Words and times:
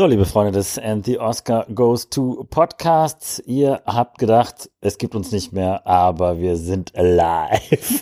So, 0.00 0.06
liebe 0.06 0.24
Freunde 0.24 0.52
des 0.52 0.78
And 0.78 1.04
the 1.04 1.18
Oscar 1.18 1.66
Goes 1.74 2.08
to 2.08 2.46
Podcasts, 2.48 3.38
ihr 3.44 3.82
habt 3.84 4.16
gedacht, 4.16 4.70
es 4.80 4.96
gibt 4.96 5.14
uns 5.14 5.30
nicht 5.30 5.52
mehr, 5.52 5.86
aber 5.86 6.40
wir 6.40 6.56
sind 6.56 6.96
alive. 6.96 8.00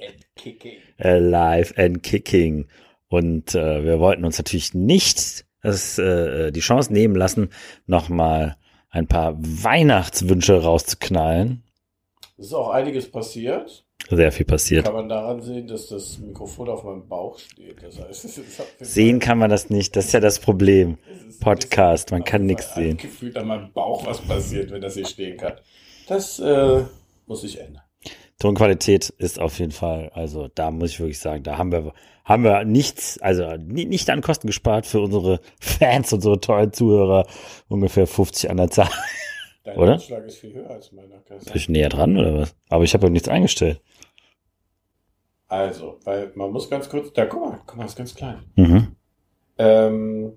And 0.00 0.26
kicking. 0.36 0.76
alive 0.96 1.76
and 1.76 2.04
kicking. 2.04 2.68
Und 3.08 3.56
äh, 3.56 3.82
wir 3.82 3.98
wollten 3.98 4.24
uns 4.24 4.38
natürlich 4.38 4.74
nicht 4.74 5.44
das, 5.60 5.98
äh, 5.98 6.52
die 6.52 6.60
Chance 6.60 6.92
nehmen 6.92 7.16
lassen, 7.16 7.50
nochmal 7.86 8.56
ein 8.90 9.08
paar 9.08 9.34
Weihnachtswünsche 9.36 10.62
rauszuknallen. 10.62 11.64
Es 12.38 12.46
ist 12.46 12.54
auch 12.54 12.70
einiges 12.70 13.10
passiert. 13.10 13.83
Sehr 14.10 14.32
viel 14.32 14.44
passiert. 14.46 14.84
Kann 14.84 14.94
man 14.94 15.08
daran 15.08 15.40
sehen, 15.40 15.66
dass 15.66 15.88
das 15.88 16.18
Mikrofon 16.18 16.68
auf 16.68 16.84
meinem 16.84 17.08
Bauch 17.08 17.38
steht. 17.38 17.82
Das 17.82 17.98
heißt, 17.98 18.40
Sehen 18.80 19.18
kann 19.18 19.38
man 19.38 19.50
das 19.50 19.70
nicht, 19.70 19.96
das 19.96 20.06
ist 20.06 20.12
ja 20.12 20.20
das 20.20 20.38
Problem. 20.38 20.98
Ist- 21.28 21.40
Podcast, 21.40 22.10
man 22.10 22.22
kann 22.24 22.46
nichts 22.46 22.74
sehen. 22.74 22.96
Gefühlt 22.96 23.36
an 23.36 23.46
meinem 23.48 23.72
Bauch 23.72 24.06
was 24.06 24.20
passiert, 24.20 24.70
wenn 24.70 24.80
das 24.82 24.94
hier 24.94 25.06
stehen 25.06 25.36
kann. 25.36 25.54
Das 26.06 26.38
äh, 26.38 26.82
muss 27.26 27.40
sich 27.42 27.58
ändern. 27.60 27.82
Tonqualität 28.38 29.08
ist 29.18 29.40
auf 29.40 29.58
jeden 29.58 29.72
Fall, 29.72 30.10
also 30.14 30.48
da 30.54 30.70
muss 30.70 30.90
ich 30.90 31.00
wirklich 31.00 31.18
sagen, 31.20 31.42
da 31.44 31.56
haben 31.56 31.72
wir, 31.72 31.92
haben 32.24 32.44
wir 32.44 32.64
nichts, 32.64 33.18
also 33.22 33.56
ni- 33.56 33.84
nicht 33.86 34.10
an 34.10 34.20
Kosten 34.22 34.46
gespart 34.48 34.86
für 34.86 35.00
unsere 35.00 35.40
Fans, 35.60 36.12
unsere 36.12 36.40
tollen 36.40 36.72
Zuhörer, 36.72 37.26
ungefähr 37.68 38.06
50 38.06 38.50
an 38.50 38.58
der 38.58 38.70
Zahl. 38.70 38.90
Dein 39.64 39.78
Oder? 39.78 39.94
Anschlag 39.94 40.26
ist 40.26 40.36
viel 40.36 40.52
höher 40.52 40.70
als 40.70 40.92
meiner. 40.92 41.16
Bin 41.26 41.38
ich 41.54 41.68
näher 41.70 41.88
dran 41.88 42.18
oder 42.18 42.38
was? 42.38 42.54
Aber 42.68 42.84
ich 42.84 42.92
habe 42.92 43.10
nichts 43.10 43.28
eingestellt. 43.28 43.80
Also, 45.48 45.98
weil 46.04 46.32
man 46.34 46.50
muss 46.50 46.68
ganz 46.68 46.88
kurz, 46.88 47.12
da 47.14 47.24
guck 47.24 47.40
mal, 47.40 47.60
guck 47.66 47.76
mal, 47.78 47.86
ist 47.86 47.96
ganz 47.96 48.14
klein. 48.14 48.42
Mhm. 48.56 48.96
Ähm, 49.56 50.32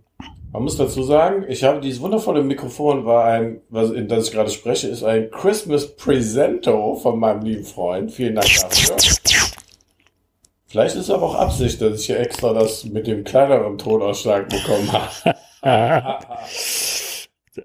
man 0.54 0.64
muss 0.64 0.78
dazu 0.78 1.04
sagen, 1.04 1.46
ich 1.50 1.64
habe 1.64 1.82
dieses 1.82 2.02
wundervolle 2.02 2.42
Mikrofon, 2.42 3.06
war 3.06 3.26
ein, 3.26 3.62
was, 3.70 3.92
in 3.92 4.08
das 4.08 4.28
ich 4.28 4.32
gerade 4.34 4.50
spreche, 4.50 4.88
ist 4.88 5.04
ein 5.04 5.30
Christmas 5.30 5.96
Presento 5.96 6.96
von 6.96 7.20
meinem 7.20 7.42
lieben 7.42 7.66
Freund. 7.66 8.12
Vielen 8.12 8.36
Dank 8.36 8.48
dafür. 8.48 8.96
Vielleicht 10.68 10.96
ist 10.96 11.04
es 11.04 11.12
aber 11.12 11.26
auch 11.26 11.36
Absicht, 11.36 11.82
dass 11.82 12.00
ich 12.00 12.06
hier 12.06 12.20
extra 12.20 12.54
das 12.54 12.86
mit 12.86 13.08
dem 13.08 13.24
kleineren 13.24 13.78
Tonausschlag 13.78 14.48
bekommen 14.48 14.90
habe. 14.92 15.38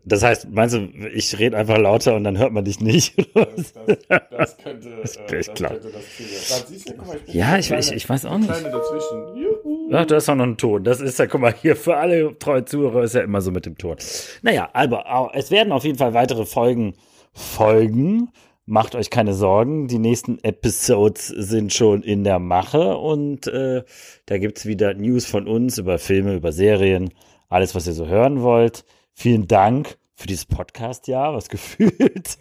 Das 0.05 0.23
heißt, 0.23 0.51
meinst 0.51 0.75
du, 0.75 0.89
ich 1.15 1.39
rede 1.39 1.57
einfach 1.57 1.79
lauter 1.79 2.15
und 2.15 2.25
dann 2.25 2.39
hört 2.39 2.53
man 2.53 2.65
dich 2.65 2.81
nicht? 2.81 3.15
Das, 3.35 3.73
das, 3.75 4.29
das 4.31 4.57
könnte, 4.59 4.89
äh, 4.93 5.03
das 5.03 5.17
echt 5.33 5.55
klar. 5.55 5.71
könnte 5.73 5.91
das 5.91 6.17
Ziel 6.17 6.27
sein. 6.27 6.97
Da 6.97 7.05
mal, 7.05 7.17
ich 7.17 7.23
bin 7.25 7.35
Ja, 7.35 7.47
eine 7.49 7.61
ich, 7.61 7.93
ich, 7.93 8.09
weiß 8.09 8.25
auch 8.25 8.31
kleine, 8.31 8.47
nicht. 8.47 8.61
kleine 8.61 8.71
dazwischen. 8.77 9.37
Juhu. 9.37 9.91
Ach, 9.93 10.07
da 10.07 10.17
ist 10.17 10.29
auch 10.29 10.35
noch 10.35 10.45
ein 10.47 10.57
Ton. 10.57 10.85
Das 10.85 11.01
ist 11.01 11.19
ja, 11.19 11.27
guck 11.27 11.41
mal, 11.41 11.55
hier 11.55 11.77
für 11.77 11.97
alle 11.97 12.39
treue 12.39 12.65
Zuhörer 12.65 13.03
ist 13.03 13.15
ja 13.15 13.21
immer 13.23 13.41
so 13.41 13.51
mit 13.51 13.67
dem 13.67 13.77
Ton. 13.77 13.97
Naja, 14.43 14.71
aber 14.73 15.31
es 15.35 15.51
werden 15.51 15.73
auf 15.73 15.85
jeden 15.85 15.99
Fall 15.99 16.15
weitere 16.15 16.47
Folgen 16.47 16.95
folgen. 17.33 18.31
Macht 18.65 18.95
euch 18.95 19.11
keine 19.11 19.35
Sorgen. 19.35 19.89
Die 19.89 19.99
nächsten 19.99 20.39
Episodes 20.43 21.27
sind 21.27 21.73
schon 21.73 22.03
in 22.03 22.25
der 22.25 22.39
Mache 22.39 22.97
und 22.97 23.47
äh, 23.49 23.83
da 24.27 24.39
gibt's 24.39 24.67
wieder 24.67 24.95
News 24.95 25.27
von 25.27 25.49
uns 25.49 25.79
über 25.79 25.99
Filme, 25.99 26.35
über 26.37 26.53
Serien, 26.53 27.11
alles, 27.49 27.75
was 27.75 27.87
ihr 27.87 27.93
so 27.93 28.07
hören 28.07 28.41
wollt. 28.43 28.85
Vielen 29.23 29.47
Dank 29.47 29.99
für 30.17 30.27
dieses 30.27 30.47
Podcast-Jahr, 30.47 31.33
was 31.33 31.49
gefühlt 31.49 32.39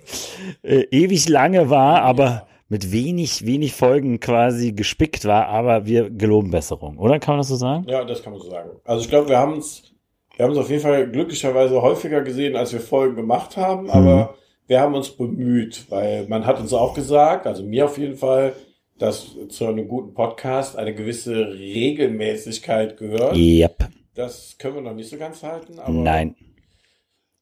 äh, 0.64 0.80
ewig 0.90 1.30
lange 1.30 1.70
war, 1.70 2.02
aber 2.02 2.48
mit 2.70 2.92
wenig, 2.92 3.46
wenig 3.46 3.74
Folgen 3.74 4.20
quasi 4.20 4.72
gespickt 4.72 5.26
war, 5.26 5.46
aber 5.46 5.86
wir 5.86 6.10
geloben 6.10 6.50
Besserung, 6.50 6.98
oder? 6.98 7.20
Kann 7.20 7.34
man 7.34 7.42
das 7.42 7.50
so 7.50 7.56
sagen? 7.56 7.86
Ja, 7.88 8.04
das 8.04 8.24
kann 8.24 8.34
man 8.34 8.42
so 8.42 8.50
sagen. 8.50 8.72
Also 8.84 9.04
ich 9.04 9.10
glaube, 9.12 9.30
wir 9.30 9.38
haben 9.38 9.60
es, 9.60 9.94
wir 10.36 10.44
haben 10.44 10.54
es 10.54 10.58
auf 10.58 10.72
jeden 10.72 10.82
Fall 10.82 11.08
glücklicherweise 11.08 11.80
häufiger 11.84 12.22
gesehen, 12.22 12.56
als 12.56 12.74
wir 12.74 12.80
Folgen 12.80 13.16
gemacht 13.16 13.58
haben, 13.58 13.88
aber 13.92 14.34
wir 14.66 14.82
haben 14.82 14.96
uns 14.96 15.12
bemüht, 15.12 15.86
weil 15.90 16.26
man 16.30 16.48
hat 16.48 16.60
uns 16.60 16.74
auch 16.74 16.96
gesagt, 16.96 17.46
also 17.46 17.64
mir 17.64 17.86
auf 17.86 18.00
jeden 18.00 18.18
Fall, 18.18 18.54
dass 18.98 19.36
zu 19.50 19.68
einem 19.68 19.88
guten 19.88 20.16
Podcast 20.16 20.78
eine 20.78 20.96
gewisse 20.96 21.52
Regelmäßigkeit 21.52 22.98
gehört. 22.98 23.36
Yep. 23.36 23.88
Das 24.16 24.56
können 24.58 24.74
wir 24.74 24.82
noch 24.82 24.96
nicht 24.96 25.12
so 25.12 25.18
ganz 25.18 25.44
halten, 25.44 25.78
aber 25.78 25.92
Nein. 25.94 26.36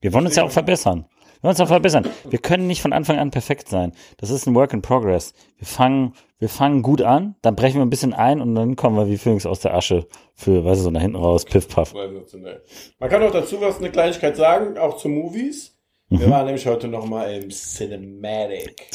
Wir 0.01 0.13
wollen 0.13 0.25
uns 0.25 0.35
ja 0.35 0.43
auch 0.43 0.51
verbessern. 0.51 1.05
Wir 1.09 1.43
wollen 1.43 1.51
uns 1.51 1.59
auch 1.61 1.67
verbessern. 1.67 2.05
Wir 2.29 2.39
können 2.39 2.67
nicht 2.67 2.81
von 2.81 2.93
Anfang 2.93 3.17
an 3.17 3.31
perfekt 3.31 3.69
sein. 3.69 3.93
Das 4.17 4.29
ist 4.29 4.45
ein 4.45 4.55
Work 4.55 4.73
in 4.73 4.81
Progress. 4.81 5.33
Wir 5.57 5.67
fangen, 5.67 6.13
wir 6.37 6.49
fangen 6.49 6.81
gut 6.81 7.01
an, 7.01 7.35
dann 7.41 7.55
brechen 7.55 7.77
wir 7.77 7.85
ein 7.85 7.89
bisschen 7.89 8.13
ein 8.13 8.41
und 8.41 8.55
dann 8.55 8.75
kommen 8.75 8.95
wir 8.97 9.07
wie 9.07 9.17
Phoenix 9.17 9.45
aus 9.45 9.59
der 9.61 9.73
Asche 9.73 10.07
für, 10.35 10.63
weißt 10.65 10.79
du, 10.79 10.83
so 10.85 10.91
nach 10.91 11.01
hinten 11.01 11.17
raus, 11.17 11.45
piff 11.45 11.67
paff. 11.67 11.91
sensationell. 11.91 12.63
Man 12.99 13.09
kann 13.09 13.23
auch 13.23 13.31
dazu 13.31 13.59
was, 13.61 13.77
eine 13.79 13.89
Kleinigkeit 13.91 14.35
sagen, 14.35 14.77
auch 14.77 14.97
zu 14.97 15.07
Movies. 15.09 15.75
Wir 16.09 16.27
Mhm. 16.27 16.31
waren 16.31 16.45
nämlich 16.47 16.65
heute 16.65 16.87
nochmal 16.87 17.33
im 17.35 17.49
Cinematic. 17.49 18.89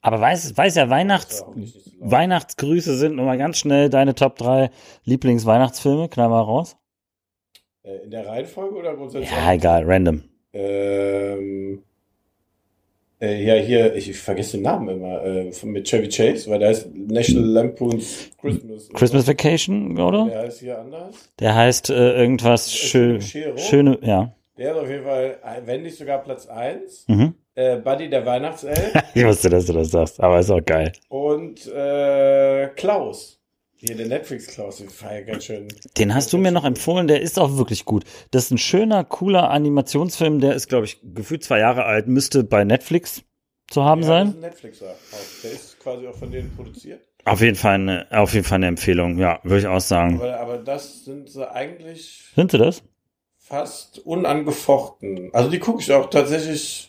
Aber 0.00 0.20
weiß, 0.20 0.56
weiß 0.56 0.76
ja, 0.76 0.88
Weihnachts. 0.88 1.44
Weihnachtsgrüße 2.00 2.96
sind 2.96 3.16
nochmal 3.16 3.36
ganz 3.38 3.58
schnell 3.58 3.90
deine 3.90 4.14
Top 4.14 4.36
3 4.36 4.70
Lieblingsweihnachtsfilme. 5.04 6.08
Knall 6.08 6.28
mal 6.28 6.40
raus. 6.40 6.76
Äh, 7.88 8.04
In 8.04 8.10
der 8.10 8.26
Reihenfolge 8.26 8.76
oder 8.76 8.94
grundsätzlich? 8.94 9.30
Ja, 9.30 9.52
egal, 9.52 9.84
random. 9.84 10.22
Ähm, 10.52 11.82
äh, 13.20 13.42
ja, 13.44 13.54
hier, 13.54 13.94
ich, 13.94 14.10
ich 14.10 14.18
vergesse 14.18 14.56
den 14.58 14.62
Namen 14.64 14.88
immer, 14.88 15.24
äh, 15.24 15.52
von, 15.52 15.70
mit 15.70 15.88
Chevy 15.88 16.08
Chase, 16.08 16.48
weil 16.50 16.58
der 16.60 16.68
heißt 16.68 16.88
National 16.94 17.48
Lampoon's 17.48 18.30
Christmas. 18.40 18.88
Christmas 18.90 19.26
Vacation, 19.26 19.98
oder? 19.98 20.26
Der 20.26 20.40
heißt 20.42 20.60
hier 20.60 20.78
anders. 20.78 21.30
Der 21.40 21.54
heißt 21.54 21.90
äh, 21.90 22.14
irgendwas 22.20 22.72
schön, 22.72 23.20
schöne, 23.20 23.98
ja. 24.02 24.32
Der 24.56 24.72
ist 24.72 24.78
auf 24.78 24.88
jeden 24.88 25.04
Fall, 25.04 25.38
wenn 25.66 25.82
nicht 25.82 25.96
sogar 25.96 26.18
Platz 26.22 26.46
1. 26.46 27.04
Mhm. 27.08 27.34
Äh, 27.54 27.76
Buddy 27.78 28.08
der 28.10 28.24
Weihnachtself 28.26 28.92
Ich 29.14 29.24
wusste, 29.24 29.50
dass 29.50 29.66
du 29.66 29.72
das 29.72 29.90
sagst, 29.90 30.20
aber 30.20 30.38
ist 30.40 30.50
auch 30.50 30.64
geil. 30.64 30.92
und 31.08 31.66
äh, 31.72 32.68
Klaus. 32.76 33.37
Hier, 33.80 33.96
der 33.96 34.08
Netflix-Klaus, 34.08 34.78
den 34.78 34.90
feier 34.90 35.22
ganz 35.22 35.44
schön. 35.44 35.68
Den 35.96 36.12
hast 36.12 36.32
du 36.32 36.38
mir 36.38 36.50
noch 36.50 36.64
empfohlen, 36.64 37.06
der 37.06 37.20
ist 37.22 37.38
auch 37.38 37.56
wirklich 37.56 37.84
gut. 37.84 38.04
Das 38.32 38.46
ist 38.46 38.50
ein 38.50 38.58
schöner, 38.58 39.04
cooler 39.04 39.50
Animationsfilm, 39.50 40.40
der 40.40 40.54
ist, 40.54 40.68
glaube 40.68 40.86
ich, 40.86 40.98
gefühlt 41.14 41.44
zwei 41.44 41.60
Jahre 41.60 41.84
alt, 41.84 42.08
müsste 42.08 42.42
bei 42.42 42.64
Netflix 42.64 43.22
zu 43.70 43.84
haben 43.84 44.02
Ja, 44.02 44.08
das 44.08 44.28
ist 44.28 44.32
sein. 44.32 44.36
ein 44.36 44.40
Netflixer. 44.50 44.86
auch. 44.90 45.42
Der 45.44 45.52
ist 45.52 45.78
quasi 45.78 46.06
auch 46.08 46.14
von 46.16 46.30
denen 46.32 46.50
produziert. 46.56 47.02
Auf 47.24 47.40
jeden 47.40 47.56
Fall 47.56 47.74
eine, 47.74 48.06
auf 48.10 48.32
jeden 48.34 48.44
Fall 48.46 48.56
eine 48.56 48.66
Empfehlung, 48.66 49.18
ja, 49.18 49.38
würde 49.44 49.60
ich 49.60 49.66
auch 49.68 49.80
sagen. 49.80 50.16
Aber, 50.20 50.40
aber 50.40 50.58
das 50.58 51.04
sind 51.04 51.28
sie 51.28 51.48
eigentlich 51.48 52.24
Sind 52.34 52.50
sie 52.50 52.58
das? 52.58 52.82
fast 53.36 54.00
unangefochten. 54.00 55.30
Also 55.32 55.50
die 55.50 55.58
gucke 55.58 55.80
ich 55.82 55.92
auch 55.92 56.10
tatsächlich. 56.10 56.87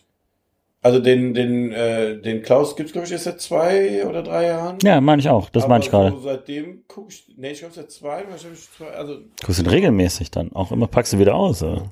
Also 0.82 1.00
den, 1.00 1.34
den, 1.34 1.74
äh, 1.74 2.22
den 2.22 2.42
Klaus 2.42 2.76
gibt's 2.76 2.94
glaube 2.94 3.06
ich 3.06 3.12
jetzt 3.12 3.26
seit 3.26 3.42
zwei 3.42 4.06
oder 4.06 4.24
drei 4.24 4.46
Jahren. 4.46 4.78
Ja, 4.82 5.02
meine 5.02 5.20
ich 5.20 5.28
auch. 5.28 5.50
Das 5.50 5.68
meine 5.68 5.84
ich 5.84 5.90
gerade. 5.90 6.12
So 6.12 6.22
seitdem 6.22 6.84
gucke 6.88 7.12
ich, 7.12 7.26
nee, 7.36 7.52
ich 7.52 7.60
glaube 7.60 7.74
seit 7.74 7.92
zwei, 7.92 8.24
wahrscheinlich 8.30 8.62
zwei, 8.78 8.88
also, 8.92 9.20
Guckst 9.44 9.60
du 9.60 9.64
den 9.64 9.72
regelmäßig 9.72 10.32
dann? 10.32 10.54
Auch 10.54 10.72
immer 10.72 10.88
packst 10.88 11.12
du 11.14 11.20
wieder 11.20 11.36
aus, 11.36 11.62
oder? 11.64 11.92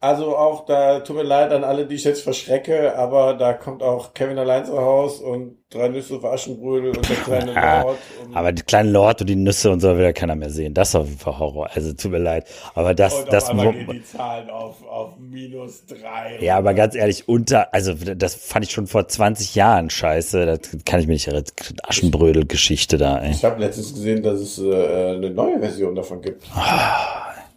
Also 0.00 0.36
auch 0.36 0.66
da, 0.66 1.00
tut 1.00 1.16
mir 1.16 1.22
leid 1.22 1.52
an 1.52 1.64
alle, 1.64 1.86
die 1.86 1.94
ich 1.94 2.04
jetzt 2.04 2.22
verschrecke, 2.22 2.96
aber 2.96 3.34
da 3.34 3.52
kommt 3.52 3.82
auch 3.82 4.14
Kevin 4.14 4.38
allein 4.38 4.64
zu 4.64 4.78
Haus 4.78 5.20
und 5.20 5.56
drei 5.70 5.88
Nüsse 5.88 6.20
für 6.20 6.30
Aschenbrödel 6.30 6.96
und 6.96 7.08
der 7.08 7.16
kleine 7.16 7.56
Ah, 7.56 7.82
Lord. 7.82 7.98
Und, 8.24 8.36
Aber 8.36 8.52
die 8.52 8.62
kleinen 8.62 8.92
Lord 8.92 9.20
und 9.20 9.26
die 9.26 9.36
Nüsse 9.36 9.70
und 9.70 9.80
so 9.80 9.96
will 9.96 10.04
ja 10.04 10.12
keiner 10.12 10.34
mehr 10.34 10.50
sehen. 10.50 10.74
Das 10.74 10.90
ist 10.90 10.94
auf 10.94 11.06
jeden 11.06 11.18
Fall 11.18 11.38
Horror. 11.38 11.68
Also 11.74 11.92
tut 11.92 12.10
mir 12.12 12.18
leid. 12.18 12.46
Aber 12.74 12.94
das, 12.94 13.14
und 13.14 13.32
das, 13.32 13.44
auf 13.44 13.50
einmal 13.50 13.72
gehen 13.72 13.88
die 13.92 14.04
Zahlen 14.04 14.48
auf, 14.50 14.86
auf 14.86 15.18
minus 15.18 15.84
drei. 15.86 16.38
ja, 16.40 16.56
aber 16.56 16.74
ganz 16.74 16.94
ehrlich, 16.94 17.28
unter, 17.28 17.72
also 17.74 17.94
das 17.94 18.34
fand 18.34 18.64
ich 18.64 18.70
schon 18.70 18.86
vor 18.86 19.08
20 19.08 19.54
Jahren 19.54 19.90
scheiße. 19.90 20.46
Das 20.46 20.60
kann 20.84 21.00
ich 21.00 21.06
mir 21.06 21.14
nicht 21.14 21.26
erinnern. 21.26 21.44
Aschenbrödel-Geschichte 21.82 22.96
da, 22.96 23.18
ey. 23.18 23.30
Ich 23.30 23.44
habe 23.44 23.60
letztens 23.60 23.92
gesehen, 23.94 24.22
dass 24.22 24.40
es 24.40 24.58
äh, 24.58 25.14
eine 25.16 25.30
neue 25.30 25.58
Version 25.58 25.94
davon 25.94 26.22
gibt. 26.22 26.44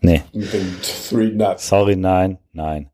Nee. 0.01 0.21
Sorry, 1.57 1.95
nein, 1.95 2.37
nein. 2.53 2.89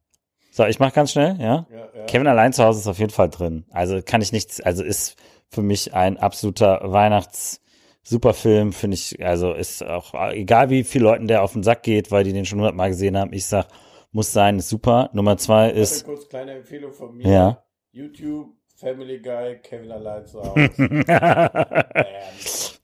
So, 0.51 0.65
ich 0.65 0.79
mach 0.79 0.93
ganz 0.93 1.11
schnell, 1.11 1.37
ja? 1.39 1.67
Ja, 1.71 1.89
ja. 1.95 2.05
Kevin 2.05 2.27
allein 2.27 2.51
zu 2.53 2.63
Hause 2.63 2.79
ist 2.79 2.87
auf 2.87 2.99
jeden 2.99 3.11
Fall 3.11 3.29
drin. 3.29 3.65
Also 3.71 4.01
kann 4.01 4.21
ich 4.21 4.31
nichts, 4.31 4.59
also 4.61 4.83
ist 4.83 5.15
für 5.49 5.61
mich 5.61 5.93
ein 5.93 6.17
absoluter 6.17 6.81
Weihnachts- 6.83 7.61
Superfilm, 8.09 8.71
finde 8.71 8.95
ich, 8.95 9.21
also 9.21 9.51
ist 9.51 9.83
auch, 9.83 10.13
egal 10.31 10.69
wie 10.69 10.85
viel 10.85 11.01
Leuten 11.01 11.27
der 11.27 11.43
auf 11.43 11.51
den 11.51 11.61
Sack 11.63 11.83
geht, 11.83 12.09
weil 12.09 12.23
die 12.23 12.31
den 12.31 12.45
schon 12.45 12.59
hundertmal 12.59 12.87
gesehen 12.87 13.17
haben, 13.17 13.33
ich 13.33 13.45
sag, 13.45 13.67
muss 14.13 14.31
sein, 14.31 14.59
ist 14.59 14.69
super. 14.69 15.09
Nummer 15.11 15.35
zwei 15.35 15.71
ist, 15.71 16.05
kurz, 16.05 16.29
kleine 16.29 16.53
Empfehlung 16.53 16.93
von 16.93 17.17
mir. 17.17 17.27
Ja. 17.27 17.63
YouTube, 17.91 18.47
Family 18.77 19.19
Guy, 19.19 19.57
Kevin 19.61 19.91
allein 19.91 20.25
zu 20.25 20.41
Hause. 20.41 20.69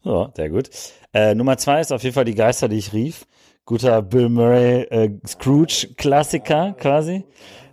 So, 0.04 0.30
sehr 0.36 0.50
gut. 0.50 0.70
Äh, 1.14 1.34
Nummer 1.36 1.58
zwei 1.58 1.80
ist 1.80 1.94
auf 1.94 2.04
jeden 2.04 2.14
Fall 2.14 2.26
die 2.26 2.36
Geister, 2.36 2.68
die 2.68 2.78
ich 2.78 2.92
rief. 2.92 3.26
Guter 3.66 4.02
Bill 4.02 4.30
Murray 4.30 4.82
äh, 4.84 5.10
Scrooge-Klassiker 5.26 6.76
quasi. 6.80 7.24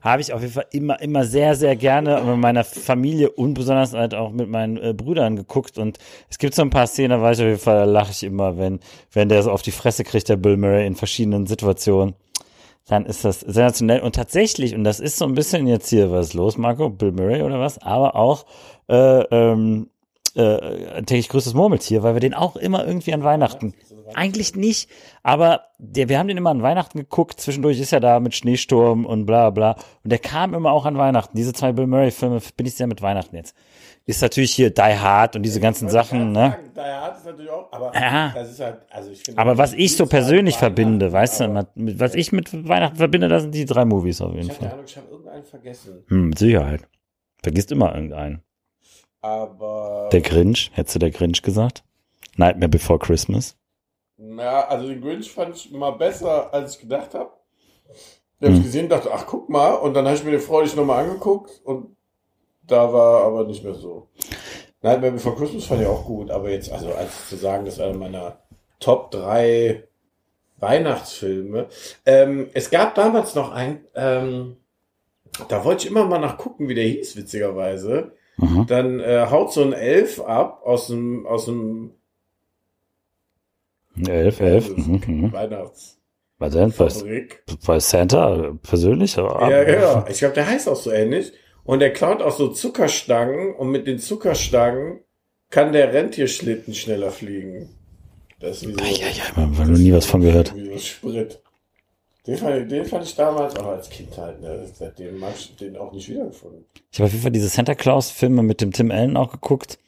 Habe 0.03 0.23
ich 0.23 0.33
auf 0.33 0.41
jeden 0.41 0.55
Fall 0.55 0.67
immer, 0.71 1.01
immer 1.03 1.25
sehr, 1.25 1.55
sehr 1.55 1.77
gerne 1.77 2.23
mit 2.23 2.39
meiner 2.39 2.65
Familie 2.65 3.31
und 3.31 3.53
besonders 3.53 3.93
halt 3.93 4.15
auch 4.15 4.31
mit 4.31 4.49
meinen 4.49 4.79
äh, 4.79 4.95
Brüdern 4.95 5.37
geguckt. 5.37 5.77
Und 5.77 5.99
es 6.31 6.39
gibt 6.39 6.55
so 6.55 6.63
ein 6.63 6.71
paar 6.71 6.87
Szenen, 6.87 7.11
da 7.11 7.21
weiß 7.21 7.39
ich 7.39 7.45
auf 7.45 7.49
jeden 7.49 7.61
Fall, 7.61 7.79
da 7.81 7.85
lache 7.85 8.13
ich 8.13 8.23
immer, 8.23 8.57
wenn, 8.57 8.81
wenn 9.13 9.29
der 9.29 9.43
so 9.43 9.51
auf 9.51 9.63
die 9.63 9.73
Fresse 9.73 10.05
kriegt, 10.05 10.29
der 10.29 10.37
Bill 10.37 10.57
Murray 10.57 10.87
in 10.87 10.95
verschiedenen 10.95 11.47
Situationen. 11.47 12.15
Dann 12.89 13.05
ist 13.05 13.25
das 13.25 13.41
sensationell. 13.41 14.01
Und 14.01 14.15
tatsächlich, 14.15 14.75
und 14.75 14.85
das 14.85 15.01
ist 15.01 15.19
so 15.19 15.27
ein 15.27 15.35
bisschen 15.35 15.67
jetzt 15.67 15.91
hier 15.91 16.11
was 16.11 16.33
los, 16.33 16.57
Marco, 16.57 16.89
Bill 16.89 17.13
Murray 17.13 17.43
oder 17.43 17.61
was, 17.61 17.79
aber 17.79 18.17
auch 18.17 18.47
äh, 18.89 19.21
ähm, 19.31 19.91
äh, 20.35 21.03
täglich 21.03 21.29
größtes 21.29 21.55
Murmeltier, 21.55 22.03
weil 22.03 22.15
wir 22.15 22.21
den 22.21 22.35
auch 22.35 22.57
immer 22.57 22.87
irgendwie 22.87 23.13
an 23.13 23.23
Weihnachten. 23.23 23.75
Eigentlich 24.15 24.55
nicht, 24.57 24.89
aber 25.23 25.63
der, 25.79 26.09
wir 26.09 26.19
haben 26.19 26.29
den 26.29 26.37
immer 26.37 26.51
an 26.51 26.63
Weihnachten 26.63 26.99
geguckt. 26.99 27.41
Zwischendurch 27.41 27.79
ist 27.81 27.93
er 27.93 28.01
da 28.01 28.21
mit 28.21 28.35
Schneesturm 28.35 29.07
und 29.07 29.27
bla 29.27 29.51
bla. 29.51 29.73
Und 30.05 30.11
der 30.11 30.19
kam 30.19 30.55
immer 30.55 30.73
auch 30.73 30.87
an 30.87 30.97
Weihnachten. 30.99 31.37
Diese 31.37 31.53
zwei 31.53 31.73
Bill 31.73 31.87
Murray-Filme 31.87 32.41
bin 32.57 32.67
ich 32.67 32.75
sehr 32.75 32.87
mit 32.87 33.03
Weihnachten 33.03 33.37
jetzt. 33.37 33.55
Ist 34.07 34.23
natürlich 34.23 34.53
hier 34.53 34.71
Die 34.71 34.81
Hard 34.81 35.37
und 35.37 35.43
diese 35.43 35.61
ganzen 35.61 35.89
Sachen, 35.89 36.33
ne? 36.33 36.51
Sagen, 36.51 36.71
Die 36.75 36.81
Hard 36.81 37.17
ist 37.19 37.25
natürlich 37.27 37.51
auch, 37.51 37.73
aber 37.73 37.95
Ja. 37.95 38.33
das 38.35 38.51
ist 38.51 38.61
halt, 38.61 38.79
also 38.91 39.11
ich 39.11 39.23
finde. 39.23 39.41
Aber 39.41 39.57
was 39.59 39.73
ich 39.75 39.97
so 39.97 40.07
persönlich 40.07 40.57
verbinde, 40.57 41.13
weißt 41.13 41.41
du, 41.41 41.67
mit- 41.75 42.01
was 42.01 42.15
ich 42.15 42.33
mit 42.33 42.69
Weihnachten 42.69 42.97
verbinde, 42.97 43.29
das 43.29 43.43
sind 43.43 43.55
die 43.55 43.67
drei 43.67 43.85
Movies 43.85 44.21
auf 44.21 44.35
jeden 44.35 44.49
Ich 44.51 44.57
Fall. 44.57 44.71
Ahnung, 44.73 44.85
ich 44.87 44.97
habe 44.97 45.07
irgendeinen 45.11 45.45
vergessen. 45.45 46.03
Hm, 46.09 46.29
mit 46.31 46.39
Sicherheit. 46.39 46.83
Vergisst 47.43 47.71
immer 47.73 47.95
irgendeinen. 47.95 48.43
Aber. 49.23 50.09
Der 50.13 50.23
Grinch, 50.23 50.71
hättest 50.75 50.95
du 50.97 50.99
der 50.99 51.11
Grinch 51.11 51.43
gesagt? 51.43 51.85
Nightmare 52.37 52.69
Before 52.71 52.99
Christmas. 52.99 53.57
Ja, 54.21 54.67
also 54.69 54.87
den 54.89 55.01
Grinch 55.01 55.33
fand 55.33 55.57
ich 55.57 55.71
mal 55.71 55.93
besser, 55.93 56.53
als 56.53 56.75
ich 56.75 56.81
gedacht 56.83 57.15
habe. 57.15 57.31
Den 58.41 58.49
habe 58.49 58.55
Hm. 58.55 58.61
ich 58.61 58.63
gesehen 58.65 58.85
und 58.85 58.91
dachte, 58.91 59.11
ach 59.13 59.27
guck 59.27 59.49
mal. 59.49 59.73
Und 59.75 59.95
dann 59.95 60.05
habe 60.07 60.17
ich 60.17 60.25
mir 60.25 60.33
den 60.33 60.41
freudig 60.41 60.77
nochmal 60.77 61.05
angeguckt 61.05 61.61
und 61.65 61.97
da 62.67 62.93
war 62.93 63.25
aber 63.25 63.45
nicht 63.45 63.65
mehr 63.65 63.75
so. 63.75 64.09
Nightmare 64.83 65.13
Before 65.13 65.37
Christmas 65.37 65.65
fand 65.67 65.83
ich 65.83 65.87
auch 65.87 66.05
gut, 66.05 66.31
aber 66.31 66.51
jetzt, 66.51 66.71
also 66.73 66.93
als 66.93 67.29
zu 67.29 67.37
sagen, 67.37 67.65
das 67.65 67.75
ist 67.75 67.81
einer 67.81 67.97
meiner 67.99 68.39
Top 68.79 69.11
3 69.11 69.85
Weihnachtsfilme. 70.59 71.67
Ähm, 72.07 72.49
es 72.55 72.71
gab 72.71 72.95
damals 72.95 73.35
noch 73.35 73.51
einen, 73.53 73.85
ähm, 73.95 74.57
da 75.49 75.65
wollte 75.65 75.85
ich 75.85 75.91
immer 75.91 76.05
mal 76.05 76.19
nachgucken, 76.19 76.69
wie 76.69 76.75
der 76.75 76.85
hieß, 76.85 77.17
witzigerweise. 77.17 78.13
Mhm. 78.37 78.67
Dann 78.67 79.01
äh, 79.01 79.27
haut 79.31 79.53
so 79.53 79.63
ein 79.63 79.73
Elf 79.73 80.21
ab 80.21 80.63
aus 80.65 80.87
dem, 80.89 81.27
aus 81.27 81.47
dem 81.47 81.95
Elf, 84.07 84.41
elf. 84.41 84.77
Mhm. 84.77 85.03
mhm. 85.07 85.33
Weihnachts. 85.33 86.01
Was 86.41 86.55
denn? 86.55 86.73
Bei, 87.67 87.79
Santa 87.81 88.57
persönlich? 88.63 89.17
Ja, 89.17 89.63
genau. 89.65 90.07
Ich 90.09 90.21
glaube, 90.21 90.35
der 90.35 90.47
heißt 90.47 90.69
auch 90.69 90.77
so 90.77 90.91
ähnlich. 90.91 91.33
Und 91.65 91.81
der 91.81 91.93
klaut 91.93 92.23
auch 92.23 92.35
so 92.35 92.49
Zuckerstangen 92.49 93.55
und 93.55 93.71
mit 93.71 93.87
den 93.87 93.99
Zuckerstangen 93.99 95.01
kann 95.51 95.73
der 95.73 95.93
Rentierschlitten 95.93 96.75
schneller 96.75 97.11
fliegen. 97.11 97.69
Das 98.41 98.63
ist 98.63 98.69
wie 98.69 98.73
so, 98.73 98.79
Ja, 98.79 99.07
ja, 99.07 99.13
ja, 99.13 99.25
man 99.37 99.59
hat 99.59 99.69
noch 99.69 99.79
nie 99.79 99.93
was 99.93 100.07
von 100.07 100.23
gehört. 100.23 100.57
Wie 100.57 100.73
so 100.73 100.79
Sprit. 100.79 101.41
Den 102.27 102.39
fand, 102.39 102.63
ich, 102.63 102.69
den 102.69 102.85
fand 102.87 103.05
ich 103.05 103.15
damals 103.15 103.57
auch 103.57 103.67
als 103.67 103.91
Kind 103.91 104.17
halt. 104.17 104.41
Ne? 104.41 104.67
Seitdem 104.73 105.19
mag 105.19 105.35
ich 105.37 105.55
den 105.57 105.77
auch 105.77 105.93
nicht 105.93 106.09
wiedergefunden. 106.09 106.65
Ich 106.91 106.99
habe 106.99 107.07
auf 107.07 107.13
jeden 107.13 107.23
Fall 107.23 107.33
diese 107.33 107.49
Santa 107.49 107.75
Claus-Filme 107.75 108.43
mit 108.43 108.63
dem 108.63 108.73
Tim 108.73 108.91
Allen 108.91 109.19
auch 109.19 109.31
geguckt. 109.33 109.79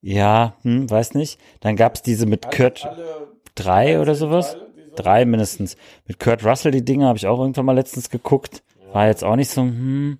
Ja, 0.00 0.56
hm, 0.62 0.90
weiß 0.90 1.14
nicht. 1.14 1.38
Dann 1.60 1.76
gab's 1.76 2.02
diese 2.02 2.26
mit 2.26 2.50
Kurt, 2.50 2.84
Alle 2.84 3.33
drei 3.54 4.00
oder 4.00 4.14
sowas. 4.14 4.56
Drei 4.96 5.24
mindestens. 5.24 5.76
Mit 6.06 6.20
Kurt 6.20 6.44
Russell, 6.44 6.72
die 6.72 6.84
Dinge 6.84 7.06
habe 7.06 7.18
ich 7.18 7.26
auch 7.26 7.40
irgendwann 7.40 7.66
mal 7.66 7.72
letztens 7.74 8.10
geguckt. 8.10 8.62
War 8.92 9.08
jetzt 9.08 9.24
auch 9.24 9.36
nicht 9.36 9.50
so, 9.50 9.62
hm. 9.62 10.18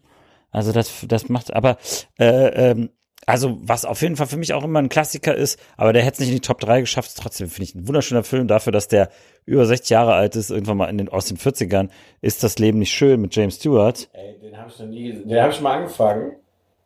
Also 0.50 0.70
das, 0.72 1.04
das 1.08 1.28
macht, 1.28 1.52
aber 1.52 1.78
äh, 2.16 2.70
ähm, 2.70 2.90
also 3.26 3.58
was 3.62 3.84
auf 3.84 4.02
jeden 4.02 4.14
Fall 4.16 4.28
für 4.28 4.36
mich 4.36 4.52
auch 4.52 4.62
immer 4.62 4.78
ein 4.78 4.88
Klassiker 4.88 5.34
ist, 5.34 5.58
aber 5.76 5.92
der 5.92 6.02
hätte 6.02 6.14
es 6.14 6.20
nicht 6.20 6.28
in 6.28 6.34
die 6.36 6.40
Top 6.40 6.60
3 6.60 6.80
geschafft, 6.80 7.12
trotzdem 7.16 7.48
finde 7.48 7.64
ich 7.64 7.74
ein 7.74 7.88
wunderschöner 7.88 8.22
Film 8.22 8.46
dafür, 8.46 8.72
dass 8.72 8.86
der 8.86 9.08
über 9.46 9.66
60 9.66 9.90
Jahre 9.90 10.14
alt 10.14 10.36
ist, 10.36 10.50
irgendwann 10.50 10.76
mal 10.76 10.90
in 10.90 10.98
den, 10.98 11.08
aus 11.08 11.26
den 11.26 11.38
40ern, 11.38 11.88
ist 12.20 12.44
das 12.44 12.58
Leben 12.58 12.78
nicht 12.78 12.92
schön 12.92 13.20
mit 13.20 13.34
James 13.34 13.56
Stewart. 13.56 14.08
Ey, 14.12 14.38
den 14.40 14.56
habe 14.56 14.70
ich 14.70 14.78
noch 14.78 14.86
nie 14.86 15.10
gesehen. 15.10 15.28
Den 15.28 15.42
habe 15.42 15.52
ich 15.52 15.60
mal 15.60 15.78
angefangen. 15.78 16.36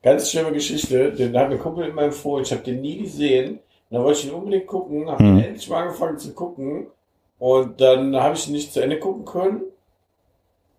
Ganz 0.03 0.31
schlimme 0.31 0.53
Geschichte. 0.53 1.13
Den 1.13 1.37
hat 1.37 1.51
mir 1.51 1.59
Kumpel 1.59 1.89
immer 1.89 2.03
empfohlen. 2.03 2.45
Ich 2.45 2.53
habe 2.53 2.63
den 2.63 2.81
nie 2.81 2.99
gesehen. 3.03 3.59
Und 3.91 3.95
dann 3.97 4.05
wollte 4.05 4.21
ich 4.21 4.27
ihn 4.27 4.35
unbedingt 4.35 4.67
gucken. 4.67 5.09
Habe 5.11 5.23
Hm. 5.25 5.39
endlich 5.39 5.69
mal 5.69 5.83
angefangen 5.85 6.19
zu 6.19 6.35
gucken. 6.35 6.87
Und 7.39 7.81
dann 7.81 8.15
habe 8.17 8.35
ich 8.35 8.47
ihn 8.47 8.53
nicht 8.53 8.73
zu 8.73 8.81
Ende 8.83 8.99
gucken 8.99 9.25
können. 9.25 9.63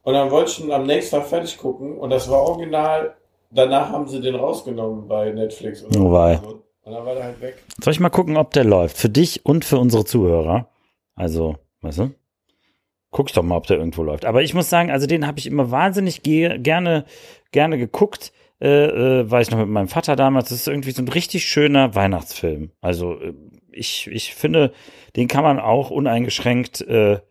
Und 0.03 0.13
dann 0.13 0.31
wollte 0.31 0.51
ich 0.51 0.59
ihn 0.59 0.71
am 0.71 0.85
nächsten 0.85 1.15
Tag 1.17 1.27
fertig 1.27 1.57
gucken. 1.57 1.97
Und 1.97 2.09
das 2.11 2.29
war 2.29 2.41
original. 2.41 3.15
Danach 3.51 3.89
haben 3.91 4.07
sie 4.07 4.21
den 4.21 4.35
rausgenommen 4.35 5.07
bei 5.07 5.31
Netflix. 5.31 5.83
Oder 5.83 5.99
Oh 5.99 6.11
wei. 6.11 6.39
so. 6.43 6.61
Und 6.83 6.93
dann 6.93 7.05
war 7.05 7.15
der 7.15 7.23
halt 7.25 7.41
weg. 7.41 7.63
Soll 7.83 7.93
ich 7.93 7.99
mal 7.99 8.09
gucken, 8.09 8.37
ob 8.37 8.51
der 8.53 8.63
läuft? 8.63 8.97
Für 8.97 9.09
dich 9.09 9.45
und 9.45 9.65
für 9.65 9.77
unsere 9.77 10.05
Zuhörer. 10.05 10.67
Also, 11.15 11.55
weißt 11.81 11.99
du? 11.99 12.11
Guck 13.11 13.31
doch 13.33 13.41
mal, 13.43 13.55
ob 13.57 13.65
der 13.67 13.77
irgendwo 13.77 14.03
läuft. 14.03 14.25
Aber 14.25 14.43
ich 14.43 14.53
muss 14.53 14.69
sagen, 14.69 14.91
also 14.91 15.07
den 15.07 15.25
habe 15.25 15.39
ich 15.39 15.47
immer 15.47 15.71
wahnsinnig 15.71 16.21
ge 16.23 16.59
gerne, 16.59 17.05
gerne 17.51 17.77
geguckt. 17.77 18.31
Äh, 18.61 19.21
äh, 19.21 19.31
war 19.31 19.39
ich 19.39 19.51
noch 19.51 19.57
mit 19.57 19.69
meinem 19.69 19.87
Vater 19.87 20.15
damals. 20.15 20.49
Das 20.49 20.59
ist 20.59 20.67
irgendwie 20.67 20.91
so 20.91 21.01
ein 21.01 21.07
richtig 21.07 21.45
schöner 21.45 21.95
Weihnachtsfilm. 21.95 22.71
Also 22.81 23.19
äh, 23.19 23.33
ich, 23.71 24.07
ich 24.07 24.35
finde, 24.35 24.73
den 25.15 25.27
kann 25.27 25.43
man 25.43 25.59
auch 25.59 25.91
uneingeschränkt 25.91 26.81
äh, 26.81 27.13
äh, 27.13 27.21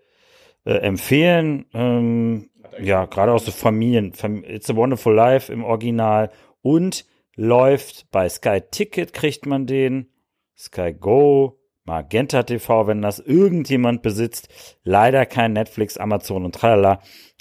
empfehlen. 0.64 1.66
Ähm, 1.74 2.48
ja, 2.80 3.04
gerade 3.04 3.32
aus 3.32 3.44
so 3.44 3.50
Familien. 3.50 4.12
Fam 4.14 4.42
It's 4.44 4.70
a 4.70 4.76
Wonderful 4.76 5.14
Life 5.14 5.52
im 5.52 5.64
Original. 5.64 6.30
Und 6.62 7.04
läuft 7.34 8.10
bei 8.10 8.28
Sky 8.28 8.62
Ticket, 8.70 9.12
kriegt 9.12 9.46
man 9.46 9.66
den. 9.66 10.08
Sky 10.56 10.92
Go, 10.92 11.60
Magenta 11.88 12.42
TV, 12.42 12.86
wenn 12.86 13.02
das 13.02 13.18
irgendjemand 13.18 14.02
besitzt. 14.02 14.48
Leider 14.84 15.26
kein 15.26 15.54
Netflix, 15.54 15.96
Amazon 15.96 16.44
und 16.44 16.54
tralala. 16.54 17.00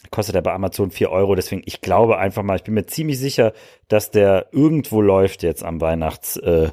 Kostet 0.10 0.36
er 0.36 0.42
bei 0.42 0.54
Amazon 0.54 0.90
4 0.90 1.12
Euro. 1.12 1.36
Deswegen, 1.36 1.62
ich 1.66 1.82
glaube 1.82 2.18
einfach 2.18 2.44
mal, 2.44 2.56
ich 2.56 2.64
bin 2.64 2.74
mir 2.74 2.86
ziemlich 2.86 3.20
sicher, 3.20 3.52
dass 3.90 4.10
der 4.10 4.48
irgendwo 4.54 5.02
läuft 5.02 5.44
jetzt 5.44 5.64
am 5.64 5.82
Weihnachts, 5.82 6.38
äh, 6.38 6.70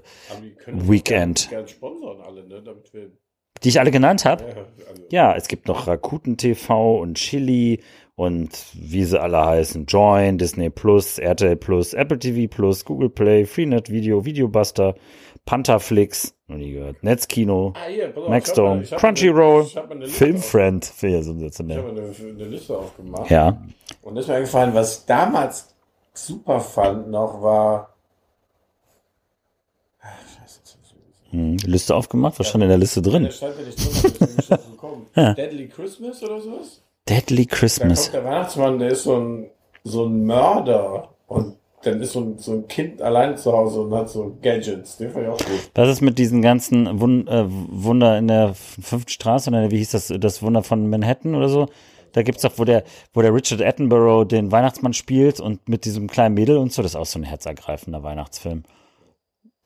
Weekend. 0.67 1.51
Gerne 1.51 1.67
sponsern 1.69 2.21
alle, 2.21 2.47
ne? 2.47 2.63
Damit 2.63 2.95
wir. 2.95 3.11
die 3.63 3.71
ich 3.71 3.81
alle 3.81 3.91
genannt 3.91 4.25
habe. 4.25 4.45
Ja, 4.45 4.49
also, 4.89 5.03
Ja, 5.11 5.35
es 5.35 5.49
gibt 5.49 5.67
noch 5.67 5.89
Rakuten 5.89 6.37
TV 6.37 7.01
und 7.01 7.15
Chili 7.17 7.81
und 8.15 8.51
wie 8.75 9.03
sie 9.03 9.21
alle 9.21 9.45
heißen. 9.45 9.87
Join, 9.87 10.39
Disney 10.39 10.71
Plus, 10.71 11.19
RTL 11.19 11.57
Plus, 11.57 11.93
Apple 11.95 12.19
TV 12.21 12.55
Plus, 12.55 12.85
Google 12.85 13.11
Play, 13.11 13.47
Freenet 13.47 13.91
Video, 13.91 14.25
Videobuster, 14.25 14.95
Pantherflix, 15.47 16.35
noch 16.49 16.57
nie 16.57 16.73
gehört, 16.73 17.03
Netzkino, 17.03 17.75
Ah, 17.77 17.87
hier, 17.89 18.17
auf, 18.17 18.29
Maxdome, 18.29 18.83
ich 18.83 18.93
hab 18.93 18.99
ich 18.99 19.05
hab 19.05 19.17
Crunchyroll, 19.17 19.67
Filmfriend, 20.09 20.85
ich 20.97 21.03
ja 21.13 21.23
Ich 21.79 21.85
habe 21.85 21.91
eine, 21.91 22.01
eine 22.41 22.45
Liste 22.49 22.79
aufgemacht. 22.79 23.31
Ja, 23.31 23.63
Und 24.03 24.15
das 24.15 24.25
ist 24.25 24.29
mir 24.29 24.37
eingefallen, 24.37 24.75
was 24.75 24.99
ich 25.01 25.05
damals 25.07 25.75
super 26.15 26.61
fand 26.61 27.11
noch 27.11 27.43
war. 27.43 27.95
Ah, 30.01 30.07
Scheiße, 30.41 30.61
ich's 30.65 30.73
vergessen. 30.73 31.05
hm, 31.31 31.57
Liste 31.71 31.95
aufgemacht, 31.95 32.39
was 32.39 32.49
stand 32.49 32.63
in 32.65 32.69
der 32.71 32.79
Liste 32.79 33.03
drin? 33.03 33.31
Stand 33.31 33.55
ja 33.59 33.67
nicht 33.67 33.79
ich 33.79 34.49
gekommen. 34.49 35.07
Ja. 35.17 35.33
Deadly 35.35 35.69
Christmas 35.69 36.23
oder 36.23 36.41
sowas? 36.41 36.83
Deadly 37.09 37.47
Da 37.47 37.55
Christmas. 37.57 38.03
kommt 38.11 38.15
der 38.15 38.25
Weihnachtsmann, 38.25 38.79
der 38.79 38.89
ist 38.89 39.03
so 39.05 39.17
ein, 39.17 39.51
so 39.85 40.07
ein 40.07 40.25
Mörder. 40.25 41.11
Und 41.27 41.57
dann 41.87 42.01
ist 42.01 42.13
so 42.13 42.21
ein, 42.21 42.39
so 42.39 42.53
ein 42.53 42.69
Kind 42.69 43.01
allein 43.03 43.37
zu 43.37 43.53
Hause 43.53 43.83
und 43.83 43.95
hat 43.95 44.09
so 44.09 44.37
Gadgets. 44.43 44.97
Den 44.97 45.11
fand 45.11 45.25
ich 45.25 45.31
auch 45.31 45.39
gut. 45.39 45.71
Was 45.75 45.89
ist 45.89 46.01
mit 46.01 46.19
diesen 46.19 46.43
ganzen 46.43 47.01
Wun 47.01 47.27
äh, 47.27 47.45
Wunder 47.47 48.19
in 48.19 48.29
der 48.29 48.55
fünften 48.55 49.11
Straße 49.11 49.51
oder 49.51 49.71
wie 49.71 49.79
hieß 49.79 49.91
das, 49.91 50.13
das 50.19 50.43
Wunder 50.43 50.63
von 50.63 50.89
Manhattan 50.89 51.35
oder 51.35 51.49
so? 51.49 51.69
Da 52.13 52.23
gibt's 52.23 52.43
doch, 52.43 52.53
wo 52.57 52.65
der, 52.65 52.85
wo 53.13 53.23
der 53.23 53.35
Richard 53.35 53.61
Attenborough 53.61 54.27
den 54.27 54.53
Weihnachtsmann 54.53 54.93
spielt 54.93 55.41
und 55.41 55.69
mit 55.69 55.85
diesem 55.85 56.09
kleinen 56.09 56.35
Mädel 56.35 56.57
und 56.59 56.73
so, 56.73 56.81
das 56.81 56.93
ist 56.93 56.97
auch 56.97 57.07
so 57.07 57.19
ein 57.19 57.25
herzergreifender 57.25 58.03
Weihnachtsfilm. 58.03 58.63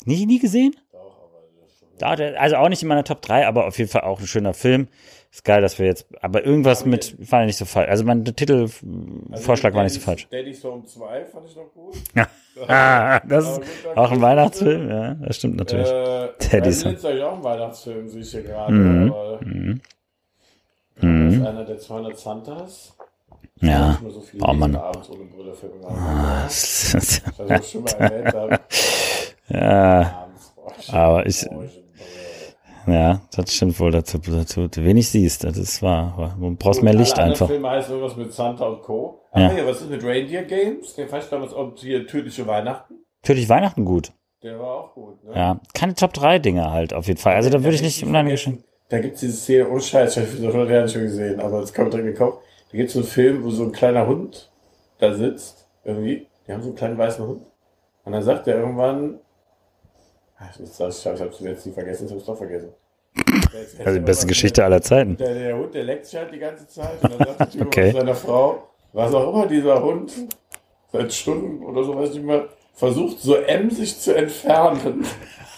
Nie, 0.05 0.25
nie 0.25 0.39
gesehen? 0.39 0.75
Das. 1.99 2.19
Da, 2.19 2.25
also 2.39 2.57
auch 2.57 2.69
nicht 2.69 2.83
in 2.83 2.89
meiner 2.89 3.05
Top 3.05 3.21
3, 3.23 3.47
aber 3.47 3.67
auf 3.67 3.79
jeden 3.79 3.91
Fall 3.91 4.03
auch 4.03 4.21
ein 4.21 4.27
schöner 4.27 4.55
Film. 4.55 4.89
Ist 5.30 5.44
geil, 5.44 5.61
dass 5.61 5.78
wir 5.78 5.87
jetzt, 5.87 6.06
aber 6.23 6.44
irgendwas 6.44 6.80
Aber 6.82 6.90
mit, 6.90 7.30
war 7.30 7.44
nicht 7.44 7.58
so 7.58 7.64
falsch. 7.66 7.88
Also 7.90 8.02
mein 8.04 8.25
Titelvorschlag 8.25 9.75
war 9.75 9.82
nicht 9.85 9.92
so 9.92 10.00
falsch. 10.00 10.26
Daddy's 10.30 10.64
Home 10.64 10.85
2 10.85 11.25
fand 11.26 11.47
ich 11.49 11.56
noch 11.56 11.73
gut. 11.75 11.94
Ah, 12.66 13.20
das 13.20 13.47
ist 13.58 13.61
auch 13.94 14.11
ein. 14.11 14.20
Weihnachtsfilm, 14.20 14.90
ja, 14.90 15.14
das 15.14 15.37
stimmt 15.37 15.58
natürlich. 15.58 15.87
Äh, 15.87 15.92
Daddy's 16.50 16.50
Daddy's 16.50 16.82
ist 16.85 17.04
eigentlich 17.06 17.23
auch 17.23 17.35
ein 17.37 17.44
Weihnachtsfilm, 17.44 18.08
sehe 18.08 18.20
ich 18.23 18.30
hier 18.32 18.42
gerade. 18.42 18.73
Mhm. 18.73 19.12
Aber 19.12 19.38
Mhm. 19.44 19.80
das 20.97 21.04
Mhm. 21.04 21.28
ist 21.40 21.47
einer 21.47 21.64
der 21.64 21.78
200 21.78 22.18
Santas. 22.18 22.97
Ja. 23.61 23.97
so 24.08 24.25
Oh, 24.40 24.52
Mann. 24.54 24.75
abends 24.75 25.08
ohne 25.08 25.25
Brille 25.26 25.54
für. 25.54 25.70
Ah, 25.88 26.42
Das 26.44 26.94
ist 26.94 27.23
ja 27.49 27.62
schon 27.62 27.82
mal 27.85 27.90
erwähnt 27.92 28.61
ja, 29.49 30.26
Aber 30.90 31.26
ich-. 31.26 31.47
Ja, 32.90 33.21
das 33.37 33.52
stimmt 33.54 33.78
wohl 33.80 33.90
dazu, 33.90 34.18
dazu 34.18 34.68
du 34.68 34.85
wenig 34.85 35.09
siehst. 35.09 35.45
Das 35.45 35.57
ist 35.57 35.83
wahr. 35.83 36.37
Du 36.40 36.54
brauchst 36.57 36.83
mehr 36.83 36.95
Licht 36.95 37.18
einfach. 37.18 37.42
anderen 37.49 37.49
Filme 37.62 37.71
heißt 37.71 37.90
irgendwas 37.90 38.16
mit 38.16 38.33
Santa 38.33 38.66
und 38.66 38.83
Co. 38.83 39.21
Ah, 39.33 39.40
Ja. 39.40 39.66
was 39.66 39.80
ist 39.83 39.90
mit 39.90 40.02
Reindeer 40.04 40.45
Games? 40.45 40.95
Den 40.95 41.09
fand 41.09 41.25
ich 41.25 41.30
damals 41.30 41.52
auch 41.52 41.73
hier 41.76 42.07
Tödliche 42.07 42.47
Weihnachten. 42.47 42.95
Natürlich 43.23 43.49
Weihnachten 43.49 43.85
gut. 43.85 44.12
Der 44.42 44.59
war 44.59 44.75
auch 44.85 44.95
gut, 44.95 45.23
ne? 45.25 45.33
Ja, 45.35 45.61
keine 45.75 45.95
Top 45.95 46.12
3 46.14 46.38
Dinger 46.38 46.73
halt 46.73 46.95
auf 46.95 47.07
jeden 47.09 47.18
Fall. 47.18 47.35
Also 47.35 47.50
da 47.50 47.62
würde 47.62 47.75
ich 47.75 47.83
nicht 47.83 48.04
uneingeschränkt. 48.04 48.64
Da 48.88 49.00
gibt 49.00 49.14
es 49.14 49.21
diese 49.21 49.33
Szene, 49.37 49.68
oh 49.68 49.78
Scheiß, 49.80 50.16
ich 50.16 50.23
habe 50.26 50.47
100 50.47 50.71
Jahre 50.71 50.85
mehr 50.87 51.02
gesehen, 51.02 51.40
aber 51.40 51.59
es 51.61 51.75
kommt 51.75 51.92
drin 51.92 52.07
gekauft. 52.07 52.38
Da 52.71 52.76
gibt 52.78 52.88
es 52.88 52.95
so 52.95 53.00
einen 53.00 53.09
Film, 53.09 53.45
wo 53.45 53.50
so 53.50 53.64
ein 53.64 53.73
kleiner 53.73 54.07
Hund 54.07 54.50
da 54.99 55.12
sitzt, 55.12 55.68
irgendwie. 55.85 56.26
Die 56.47 56.52
haben 56.52 56.62
so 56.62 56.68
einen 56.68 56.76
kleinen 56.76 56.97
weißen 56.97 57.26
Hund. 57.26 57.42
Und 58.04 58.12
dann 58.12 58.23
sagt 58.23 58.47
er 58.47 58.57
irgendwann, 58.59 59.18
ich 60.40 60.71
sagen, 60.71 60.92
ich 61.16 61.21
habe 61.21 61.30
es 61.30 61.40
jetzt 61.40 61.66
nie 61.66 61.73
vergessen, 61.73 62.04
ich 62.07 62.11
habe 62.11 62.21
es 62.21 62.26
doch 62.26 62.37
vergessen. 62.37 62.73
Also 63.85 63.99
die 63.99 64.04
beste 64.04 64.26
Geschichte 64.26 64.64
aller 64.64 64.80
Zeiten. 64.80 65.16
Der, 65.16 65.35
der 65.35 65.57
Hund, 65.57 65.75
der 65.75 65.85
leckt 65.85 66.07
sich 66.07 66.18
halt 66.18 66.33
die 66.33 66.38
ganze 66.38 66.68
Zeit. 66.68 67.02
Und 67.02 67.18
dann 67.18 67.37
sagt 67.37 67.52
Typ 67.52 67.66
Okay. 67.66 67.92
seiner 67.92 68.14
Frau, 68.14 68.68
was 68.92 69.12
auch 69.14 69.33
immer 69.35 69.47
dieser 69.47 69.83
Hund 69.83 70.12
seit 70.92 71.12
Stunden 71.12 71.64
oder 71.64 71.83
so, 71.85 71.97
weiß 71.97 72.11
ich 72.11 72.16
nicht 72.16 72.26
mehr, 72.26 72.49
versucht 72.75 73.18
so 73.21 73.35
emsig 73.35 73.99
zu 73.99 74.14
entfernen, 74.14 75.04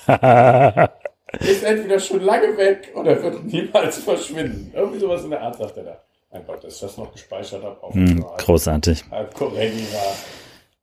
ist 1.41 1.63
entweder 1.63 2.01
schon 2.01 2.21
lange 2.21 2.57
weg 2.57 2.93
oder 2.95 3.23
wird 3.23 3.45
niemals 3.45 3.99
verschwinden. 3.99 4.73
Irgendwie 4.75 4.99
sowas 4.99 5.23
in 5.25 5.31
der 5.31 5.43
Art 5.43 5.57
sagt 5.59 5.77
er 5.77 5.85
da. 5.85 5.97
Mein 6.33 6.47
Gott, 6.47 6.65
dass 6.65 6.75
ich 6.75 6.81
das 6.81 6.97
noch 6.97 7.13
gespeichert 7.13 7.63
habe. 7.63 7.83
Auf 7.83 7.95
Hm, 7.95 8.25
großartig. 8.39 9.05
halb. 9.11 9.35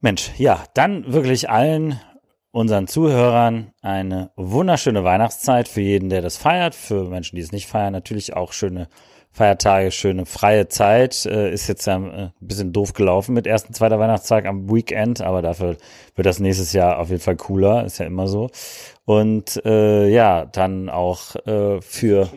Mensch, 0.02 0.32
ja, 0.38 0.64
dann 0.74 1.12
wirklich 1.12 1.50
allen 1.50 2.00
unseren 2.58 2.88
Zuhörern 2.88 3.72
eine 3.84 4.32
wunderschöne 4.36 5.04
Weihnachtszeit 5.04 5.68
für 5.68 5.82
jeden, 5.82 6.10
der 6.10 6.24
das 6.24 6.38
feiert, 6.38 6.74
für 6.74 7.04
Menschen, 7.04 7.36
die 7.36 7.44
es 7.44 7.52
nicht 7.52 7.68
feiern, 7.68 7.94
natürlich 7.94 8.36
auch 8.36 8.52
schöne 8.52 8.88
Feiertage, 9.30 9.92
schöne 9.92 10.26
freie 10.26 10.68
Zeit. 10.68 11.28
Äh, 11.28 11.54
ist 11.54 11.68
jetzt 11.68 11.86
ja 11.86 11.98
äh, 11.98 12.22
ein 12.24 12.34
bisschen 12.40 12.74
doof 12.74 12.94
gelaufen 12.94 13.36
mit 13.36 13.46
ersten, 13.46 13.76
zweiter 13.76 14.00
Weihnachtstag 14.00 14.48
am 14.48 14.72
Weekend, 14.74 15.22
aber 15.22 15.44
dafür 15.44 15.78
wird 16.16 16.26
das 16.26 16.40
nächstes 16.40 16.74
Jahr 16.74 16.98
auf 16.98 17.10
jeden 17.10 17.22
Fall 17.22 17.36
cooler, 17.36 17.86
ist 17.86 18.00
ja 18.00 18.08
immer 18.08 18.28
so. 18.28 18.50
Und 19.06 19.64
äh, 19.64 20.08
ja, 20.10 20.46
dann 20.46 20.90
auch 20.90 21.36
äh, 21.46 21.80
für 21.82 22.28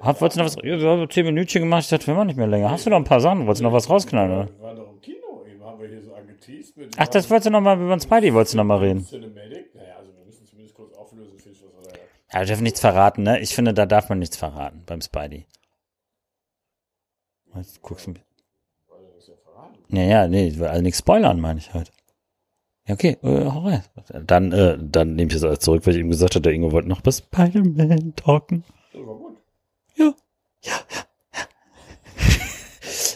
Hab, 0.00 0.20
wolltest 0.20 0.38
du 0.38 0.44
noch 0.44 0.46
was? 0.46 0.56
Ja, 0.62 0.80
wir 0.80 0.88
haben 0.88 1.10
zehn 1.10 1.26
Minütchen 1.26 1.62
gemacht, 1.62 1.82
ich 1.82 1.88
dachte, 1.88 2.06
wir 2.06 2.14
machen 2.14 2.28
nicht 2.28 2.36
mehr 2.36 2.46
länger. 2.46 2.70
Hast 2.70 2.86
du 2.86 2.90
noch 2.90 2.98
ein 2.98 3.04
paar 3.04 3.20
Sachen? 3.20 3.40
Wolltest 3.40 3.62
du 3.62 3.64
noch 3.64 3.72
was 3.72 3.90
rausknallen, 3.90 4.30
oder? 4.30 4.48
Wir 4.48 4.62
waren 4.62 4.76
doch 4.76 4.92
im 4.92 5.00
Kino, 5.00 5.44
eben 5.52 5.64
haben 5.64 5.80
wir 5.80 5.88
hier 5.88 6.02
so 6.02 6.14
angeteased 6.14 6.52
mit. 6.60 6.61
Ach, 6.96 7.08
das 7.08 7.28
wolltest 7.30 7.46
du 7.46 7.50
noch 7.50 7.60
mal 7.60 7.78
über 7.78 7.94
den 7.96 8.00
Spidey, 8.00 8.32
wolltest 8.32 8.54
du 8.54 8.58
noch 8.58 8.64
mal 8.64 8.78
reden? 8.78 9.06
Cinematic. 9.06 9.74
Naja, 9.74 9.96
also 9.98 10.12
wir 10.16 10.24
müssen 10.24 10.46
zumindest 10.46 10.74
kurz 10.74 10.92
auflösen, 10.94 11.34
was 11.36 11.46
er 11.46 11.92
da 11.92 11.98
Ja, 12.32 12.40
wir 12.40 12.46
dürfen 12.46 12.62
nichts 12.62 12.80
verraten, 12.80 13.22
ne? 13.22 13.40
Ich 13.40 13.54
finde, 13.54 13.74
da 13.74 13.86
darf 13.86 14.08
man 14.08 14.18
nichts 14.18 14.36
verraten 14.36 14.82
beim 14.86 15.00
Spidey. 15.00 15.46
Was 17.52 17.80
guckst 17.82 18.06
du 18.06 18.12
mir? 18.12 18.20
weil 18.88 19.04
er 19.04 19.10
das 19.14 19.26
ja 19.28 19.34
verraten. 19.36 19.96
Ja, 19.96 20.02
ja, 20.02 20.28
nee, 20.28 20.48
ich 20.48 20.58
will 20.58 20.66
also 20.66 20.82
nichts 20.82 21.00
spoilern, 21.00 21.40
meine 21.40 21.58
ich 21.58 21.74
halt. 21.74 21.90
Ja, 22.86 22.94
okay, 22.94 23.16
äh, 23.22 23.44
hau 23.44 23.60
rein. 23.60 23.82
Dann, 24.26 24.50
äh, 24.52 24.76
dann 24.80 25.14
nehme 25.14 25.28
ich 25.28 25.34
das 25.34 25.44
alles 25.44 25.60
zurück, 25.60 25.86
weil 25.86 25.94
ich 25.94 26.00
ihm 26.00 26.10
gesagt 26.10 26.34
habe, 26.34 26.42
der 26.42 26.52
Ingo 26.52 26.72
wollte 26.72 26.88
noch 26.88 27.00
bei 27.02 27.12
Spider-Man 27.12 28.14
talken. 28.16 28.64
Das 28.92 29.06
war 29.06 29.14
gut. 29.14 29.36
Ja, 29.94 30.14
ja, 30.62 30.72
ja. 30.90 31.04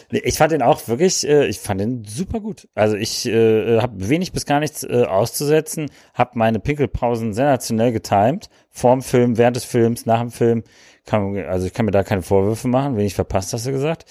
Ich 0.09 0.37
fand 0.37 0.53
den 0.53 0.61
auch 0.61 0.87
wirklich, 0.87 1.27
äh, 1.27 1.47
ich 1.47 1.59
fand 1.59 1.81
den 1.81 2.05
super 2.05 2.39
gut. 2.39 2.69
Also 2.75 2.95
ich 2.95 3.25
äh, 3.25 3.81
habe 3.81 4.07
wenig 4.07 4.31
bis 4.31 4.45
gar 4.45 4.61
nichts 4.61 4.83
äh, 4.83 5.03
auszusetzen, 5.03 5.89
habe 6.13 6.31
meine 6.35 6.59
Pinkelpausen 6.59 7.33
sensationell 7.33 7.91
getimed, 7.91 8.49
vorm 8.69 9.01
Film, 9.01 9.37
während 9.37 9.57
des 9.57 9.65
Films, 9.65 10.05
nach 10.05 10.21
dem 10.21 10.31
Film. 10.31 10.63
Kann, 11.05 11.37
also 11.37 11.67
ich 11.67 11.73
kann 11.73 11.85
mir 11.85 11.91
da 11.91 12.03
keine 12.03 12.21
Vorwürfe 12.21 12.67
machen, 12.67 12.97
wenig 12.97 13.15
verpasst, 13.15 13.53
hast 13.53 13.65
du 13.65 13.71
gesagt. 13.71 14.05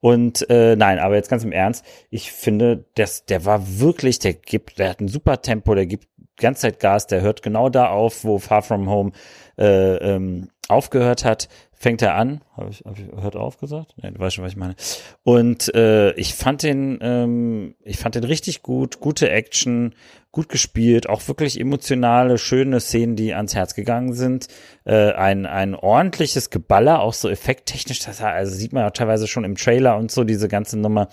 Und 0.00 0.48
äh, 0.50 0.76
nein, 0.76 0.98
aber 0.98 1.16
jetzt 1.16 1.30
ganz 1.30 1.44
im 1.44 1.52
Ernst, 1.52 1.84
ich 2.10 2.32
finde, 2.32 2.84
das, 2.94 3.24
der 3.24 3.44
war 3.44 3.80
wirklich, 3.80 4.18
der 4.18 4.34
gibt, 4.34 4.78
der 4.78 4.90
hat 4.90 5.00
ein 5.00 5.08
super 5.08 5.40
Tempo, 5.40 5.74
der 5.74 5.86
gibt 5.86 6.08
die 6.16 6.42
ganze 6.42 6.62
Zeit 6.62 6.80
Gas, 6.80 7.06
der 7.06 7.20
hört 7.22 7.42
genau 7.42 7.68
da 7.68 7.88
auf, 7.88 8.24
wo 8.24 8.38
Far 8.38 8.62
From 8.62 8.88
Home 8.88 9.12
äh, 9.58 9.96
ähm, 9.96 10.48
aufgehört 10.68 11.24
hat, 11.24 11.48
fängt 11.78 12.02
er 12.02 12.16
an. 12.16 12.40
Habe 12.56 12.70
ich, 12.70 12.82
hab 12.84 12.98
ich 12.98 13.06
hört 13.22 13.36
auf 13.36 13.58
gesagt? 13.58 13.94
Nein, 13.96 14.14
du 14.14 14.20
weißt 14.20 14.34
schon, 14.34 14.44
was 14.44 14.52
ich 14.52 14.58
meine. 14.58 14.74
Und 15.22 15.72
äh, 15.74 16.12
ich 16.14 16.34
fand 16.34 16.64
den, 16.64 16.98
ähm, 17.00 17.74
ich 17.84 17.98
fand 17.98 18.16
den 18.16 18.24
richtig 18.24 18.62
gut, 18.62 18.98
gute 18.98 19.30
Action, 19.30 19.94
gut 20.32 20.48
gespielt, 20.48 21.08
auch 21.08 21.26
wirklich 21.28 21.58
emotionale, 21.58 22.36
schöne 22.36 22.80
Szenen, 22.80 23.14
die 23.14 23.32
ans 23.32 23.54
Herz 23.54 23.74
gegangen 23.74 24.12
sind. 24.12 24.48
Äh, 24.84 25.12
ein, 25.12 25.46
ein 25.46 25.74
ordentliches 25.76 26.50
Geballer, 26.50 27.00
auch 27.00 27.14
so 27.14 27.28
effekttechnisch, 27.28 28.00
das 28.00 28.20
also 28.20 28.54
sieht 28.54 28.72
man 28.72 28.82
ja 28.82 28.90
teilweise 28.90 29.28
schon 29.28 29.44
im 29.44 29.56
Trailer 29.56 29.96
und 29.96 30.10
so, 30.10 30.24
diese 30.24 30.48
ganze 30.48 30.78
Nummer, 30.78 31.08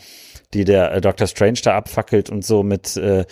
die 0.53 0.63
der 0.63 0.91
äh, 0.93 1.01
Dr. 1.01 1.27
Strange 1.27 1.59
da 1.63 1.75
abfackelt 1.75 2.29
und 2.29 2.45
so 2.45 2.63
mit, 2.63 2.97
äh, 2.97 3.25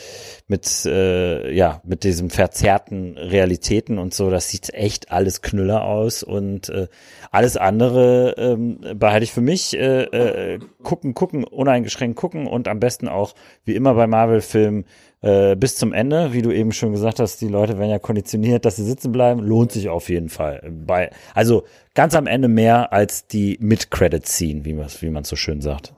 mit, 0.47 0.85
äh, 0.85 1.53
ja, 1.53 1.81
mit 1.83 2.03
diesem 2.03 2.29
verzerrten 2.29 3.17
Realitäten 3.17 3.99
und 3.99 4.13
so, 4.13 4.29
das 4.29 4.49
sieht 4.49 4.73
echt 4.73 5.11
alles 5.11 5.41
Knüller 5.41 5.83
aus 5.85 6.23
und 6.23 6.69
äh, 6.69 6.87
alles 7.31 7.57
andere 7.57 8.35
ähm, 8.37 8.79
behalte 8.95 9.23
ich 9.23 9.31
für 9.31 9.41
mich. 9.41 9.77
Äh, 9.77 10.03
äh, 10.03 10.59
gucken, 10.83 11.13
gucken, 11.13 11.43
uneingeschränkt 11.43 12.17
gucken 12.17 12.47
und 12.47 12.67
am 12.67 12.79
besten 12.79 13.07
auch, 13.07 13.33
wie 13.65 13.75
immer 13.75 13.93
bei 13.95 14.07
Marvel-Filmen, 14.07 14.85
äh, 15.23 15.55
bis 15.55 15.75
zum 15.75 15.93
Ende. 15.93 16.33
Wie 16.33 16.41
du 16.41 16.51
eben 16.51 16.71
schon 16.71 16.91
gesagt 16.91 17.19
hast, 17.19 17.41
die 17.41 17.47
Leute 17.47 17.79
werden 17.79 17.89
ja 17.89 17.99
konditioniert, 17.99 18.65
dass 18.65 18.75
sie 18.75 18.83
sitzen 18.83 19.11
bleiben. 19.11 19.39
Lohnt 19.39 19.71
sich 19.71 19.89
auf 19.89 20.09
jeden 20.09 20.29
Fall. 20.29 20.61
Bei, 20.85 21.09
also 21.33 21.63
ganz 21.95 22.13
am 22.13 22.27
Ende 22.27 22.47
mehr 22.47 22.93
als 22.93 23.27
die 23.27 23.57
Mid-Credit-Scene, 23.59 24.65
wie 24.65 24.73
man 24.73 24.87
wie 24.99 25.09
man 25.09 25.23
so 25.23 25.35
schön 25.35 25.61
sagt. 25.61 25.93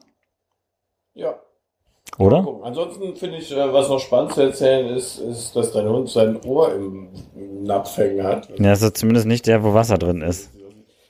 Ja. 1.16 1.36
Oder? 2.20 2.48
Ansonsten 2.64 3.16
finde 3.16 3.38
ich, 3.38 3.52
äh, 3.52 3.74
was 3.74 3.90
noch 3.90 4.00
spannend 4.00 4.34
zu 4.34 4.42
erzählen 4.42 4.88
ist, 4.96 5.18
ist, 5.18 5.56
dass 5.56 5.72
dein 5.72 5.90
Hund 5.90 6.08
sein 6.10 6.40
Ohr 6.46 6.74
im, 6.74 7.10
im 7.36 7.64
Napf 7.64 7.98
hängen 7.98 8.24
hat. 8.24 8.48
Ja, 8.60 8.70
das 8.70 8.82
ist 8.84 8.98
zumindest 8.98 9.26
nicht 9.26 9.48
der, 9.48 9.64
wo 9.64 9.74
Wasser 9.74 9.98
drin 9.98 10.22
ist. 10.22 10.50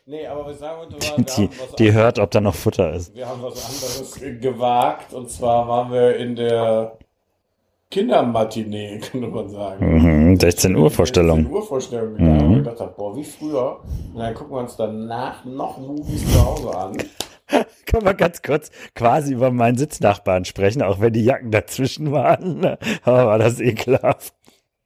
Nee, 0.07 0.25
aber 0.25 0.49
ich 0.51 0.57
sagen 0.57 0.79
war, 0.81 0.89
wir, 0.89 0.97
Die, 0.99 1.07
haben 1.07 1.49
was 1.59 1.75
die 1.77 1.93
hört, 1.93 2.19
ob 2.19 2.31
da 2.31 2.39
noch 2.39 2.55
Futter 2.55 2.93
ist. 2.93 3.13
wir 3.15 3.27
haben 3.27 3.41
was 3.43 3.65
anderes 3.65 4.15
ge- 4.19 4.39
gewagt. 4.39 5.13
Und 5.13 5.29
zwar 5.29 5.67
waren 5.67 5.91
wir 5.91 6.15
in 6.15 6.35
der 6.35 6.97
Kindermatinee, 7.91 8.99
könnte 9.11 9.27
man 9.27 9.49
sagen. 9.49 10.29
Mhm, 10.31 10.39
16 10.39 10.75
Uhr 10.75 10.89
Vorstellung. 10.91 11.37
16 11.37 11.53
Uhr 11.55 11.61
Vorstellung 11.63 12.11
gegangen 12.15 12.37
Mhm. 12.37 12.45
und 12.53 12.63
gedacht 12.63 12.79
hab, 12.79 12.97
boah, 12.97 13.15
wie 13.15 13.23
früher. 13.23 13.79
Und 14.13 14.19
dann 14.19 14.33
gucken 14.33 14.53
wir 14.55 14.59
uns 14.61 14.75
danach 14.75 15.43
noch 15.45 15.77
Movies 15.77 16.31
zu 16.31 16.45
Hause 16.45 16.75
an. 16.77 16.97
Können 17.85 18.05
wir 18.05 18.13
ganz 18.13 18.41
kurz 18.41 18.71
quasi 18.95 19.33
über 19.33 19.51
meinen 19.51 19.77
Sitznachbarn 19.77 20.45
sprechen, 20.45 20.81
auch 20.81 20.99
wenn 20.99 21.13
die 21.13 21.23
Jacken 21.23 21.51
dazwischen 21.51 22.11
waren. 22.11 22.65
Aber 23.03 23.25
war 23.27 23.37
das 23.39 23.59
ekelhaft. 23.59 24.33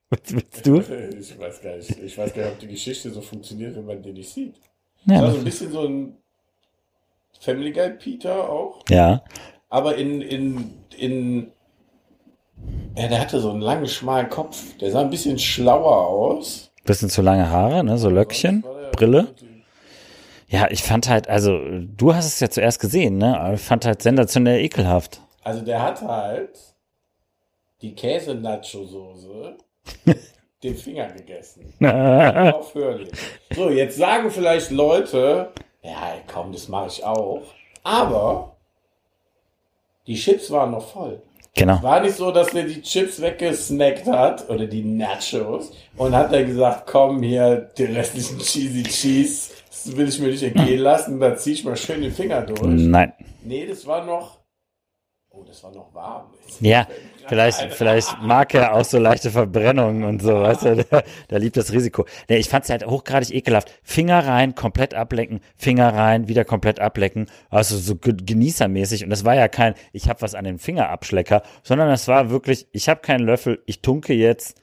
Was 0.10 0.20
willst 0.34 0.66
du? 0.66 0.80
Ich 1.20 1.38
weiß 1.40 1.62
gar 1.62 1.76
nicht, 1.78 1.90
ich 2.00 2.18
weiß 2.18 2.34
gar 2.34 2.44
nicht, 2.44 2.52
ob 2.54 2.60
die 2.60 2.68
Geschichte 2.68 3.12
so 3.12 3.22
funktioniert, 3.22 3.76
wenn 3.76 3.86
man 3.86 4.02
den 4.02 4.14
nicht 4.16 4.30
sieht. 4.34 4.56
Das 5.06 5.16
war 5.20 5.26
Ja. 5.28 5.32
so 5.32 5.38
ein 5.38 5.44
bisschen 5.44 5.72
so 5.72 5.82
ein 5.88 6.18
Family 7.40 7.72
Guy 7.72 7.92
Peter 7.92 8.50
auch. 8.50 8.82
ja. 8.90 9.24
Aber 9.72 9.96
in, 9.98 10.22
in, 10.22 10.74
in, 10.98 11.52
ja, 12.98 13.08
der 13.08 13.20
hatte 13.22 13.40
so 13.40 13.52
einen 13.52 13.62
langen, 13.62 13.86
schmalen 13.88 14.28
Kopf. 14.30 14.76
Der 14.80 14.90
sah 14.90 15.02
ein 15.02 15.12
bisschen 15.12 15.38
schlauer 15.38 16.08
aus. 16.08 16.72
Bisschen 16.86 17.10
zu 17.10 17.22
lange 17.22 17.48
Haare, 17.52 17.84
ne? 17.84 18.00
So 18.00 18.10
Löckchen, 18.10 18.64
Brille. 18.94 19.28
Ja, 20.50 20.68
ich 20.72 20.82
fand 20.82 21.08
halt, 21.08 21.30
also, 21.30 21.60
du 21.80 22.16
hast 22.16 22.26
es 22.26 22.40
ja 22.40 22.50
zuerst 22.50 22.80
gesehen, 22.80 23.20
ne? 23.20 23.40
Aber 23.40 23.54
ich 23.54 23.62
fand 23.62 23.86
halt 23.86 24.02
sensationell 24.02 24.60
ekelhaft. 24.62 25.22
Also 25.44 25.62
der 25.62 25.82
hat 25.82 26.02
halt 26.02 26.50
die 27.82 27.94
Käse-Nacho-Soße 27.94 29.56
den 30.64 30.76
Finger 30.76 31.08
gegessen. 31.12 31.72
Aufhörlich. 31.86 33.12
So, 33.56 33.70
jetzt 33.70 33.98
sagen 33.98 34.32
vielleicht 34.32 34.72
Leute, 34.72 35.52
ja, 35.84 36.14
komm, 36.32 36.52
das 36.52 36.68
mache 36.68 36.88
ich 36.88 37.04
auch. 37.04 37.44
Aber 37.84 38.56
die 40.08 40.16
Chips 40.16 40.50
waren 40.52 40.72
noch 40.72 40.88
voll. 40.92 41.22
genau. 41.56 41.82
War 41.84 42.02
nicht 42.02 42.16
so, 42.16 42.32
dass 42.32 42.50
der 42.50 42.64
die 42.64 42.82
Chips 42.82 43.22
weggesnackt 43.22 44.08
hat 44.08 44.50
oder 44.50 44.66
die 44.66 44.84
Nachos 44.84 45.72
und 45.96 46.16
hat 46.16 46.34
er 46.34 46.44
gesagt, 46.44 46.88
komm 46.88 47.22
hier, 47.22 47.70
den 47.78 47.96
restlichen 47.96 48.40
Cheesy 48.40 48.84
Cheese, 48.84 49.52
das 49.70 49.96
will 49.96 50.08
ich 50.10 50.20
mir 50.20 50.28
nicht 50.30 50.44
entgehen 50.44 50.80
lassen, 50.80 51.20
da 51.20 51.36
zieh 51.38 51.54
ich 51.54 51.64
mal 51.64 51.78
schön 51.78 52.02
den 52.02 52.12
Finger 52.12 52.42
durch. 52.42 52.60
Nein. 52.64 53.14
Nee, 53.44 53.66
das 53.68 53.86
war 53.86 54.04
noch, 54.06 54.40
oh, 55.30 55.44
das 55.44 55.64
war 55.64 55.72
noch 55.72 55.94
warm. 55.94 56.34
Ja, 56.60 56.88
vielleicht, 57.28 57.74
vielleicht 57.74 58.22
mag 58.22 58.54
er 58.56 58.74
auch 58.74 58.84
so 58.84 58.98
leichte 58.98 59.30
Verbrennungen 59.30 60.04
und 60.04 60.22
so, 60.22 60.34
weißt 60.34 60.64
du, 60.64 60.76
der, 60.78 61.04
der 61.30 61.40
liebt 61.40 61.56
das 61.56 61.72
Risiko. 61.72 62.06
Nee, 62.28 62.38
ich 62.38 62.50
fand's 62.50 62.70
halt 62.70 62.86
hochgradig 62.86 63.32
ekelhaft. 63.34 63.72
Finger 63.84 64.26
rein, 64.26 64.56
komplett 64.56 64.96
ablecken, 64.96 65.40
Finger 65.56 65.94
rein, 65.94 66.28
wieder 66.28 66.44
komplett 66.44 66.80
ablecken, 66.80 67.28
also 67.50 67.78
so 67.78 67.96
ge- 67.96 68.16
genießermäßig. 68.20 69.04
Und 69.04 69.12
das 69.12 69.24
war 69.24 69.36
ja 69.36 69.48
kein, 69.48 69.76
ich 69.94 70.10
hab 70.10 70.22
was 70.24 70.34
an 70.36 70.46
den 70.46 70.58
Fingerabschlecker, 70.58 71.44
sondern 71.62 71.88
das 71.90 72.08
war 72.08 72.32
wirklich, 72.32 72.68
ich 72.72 72.90
habe 72.90 73.02
keinen 73.02 73.24
Löffel, 73.26 73.62
ich 73.68 73.82
tunke 73.82 74.14
jetzt 74.14 74.60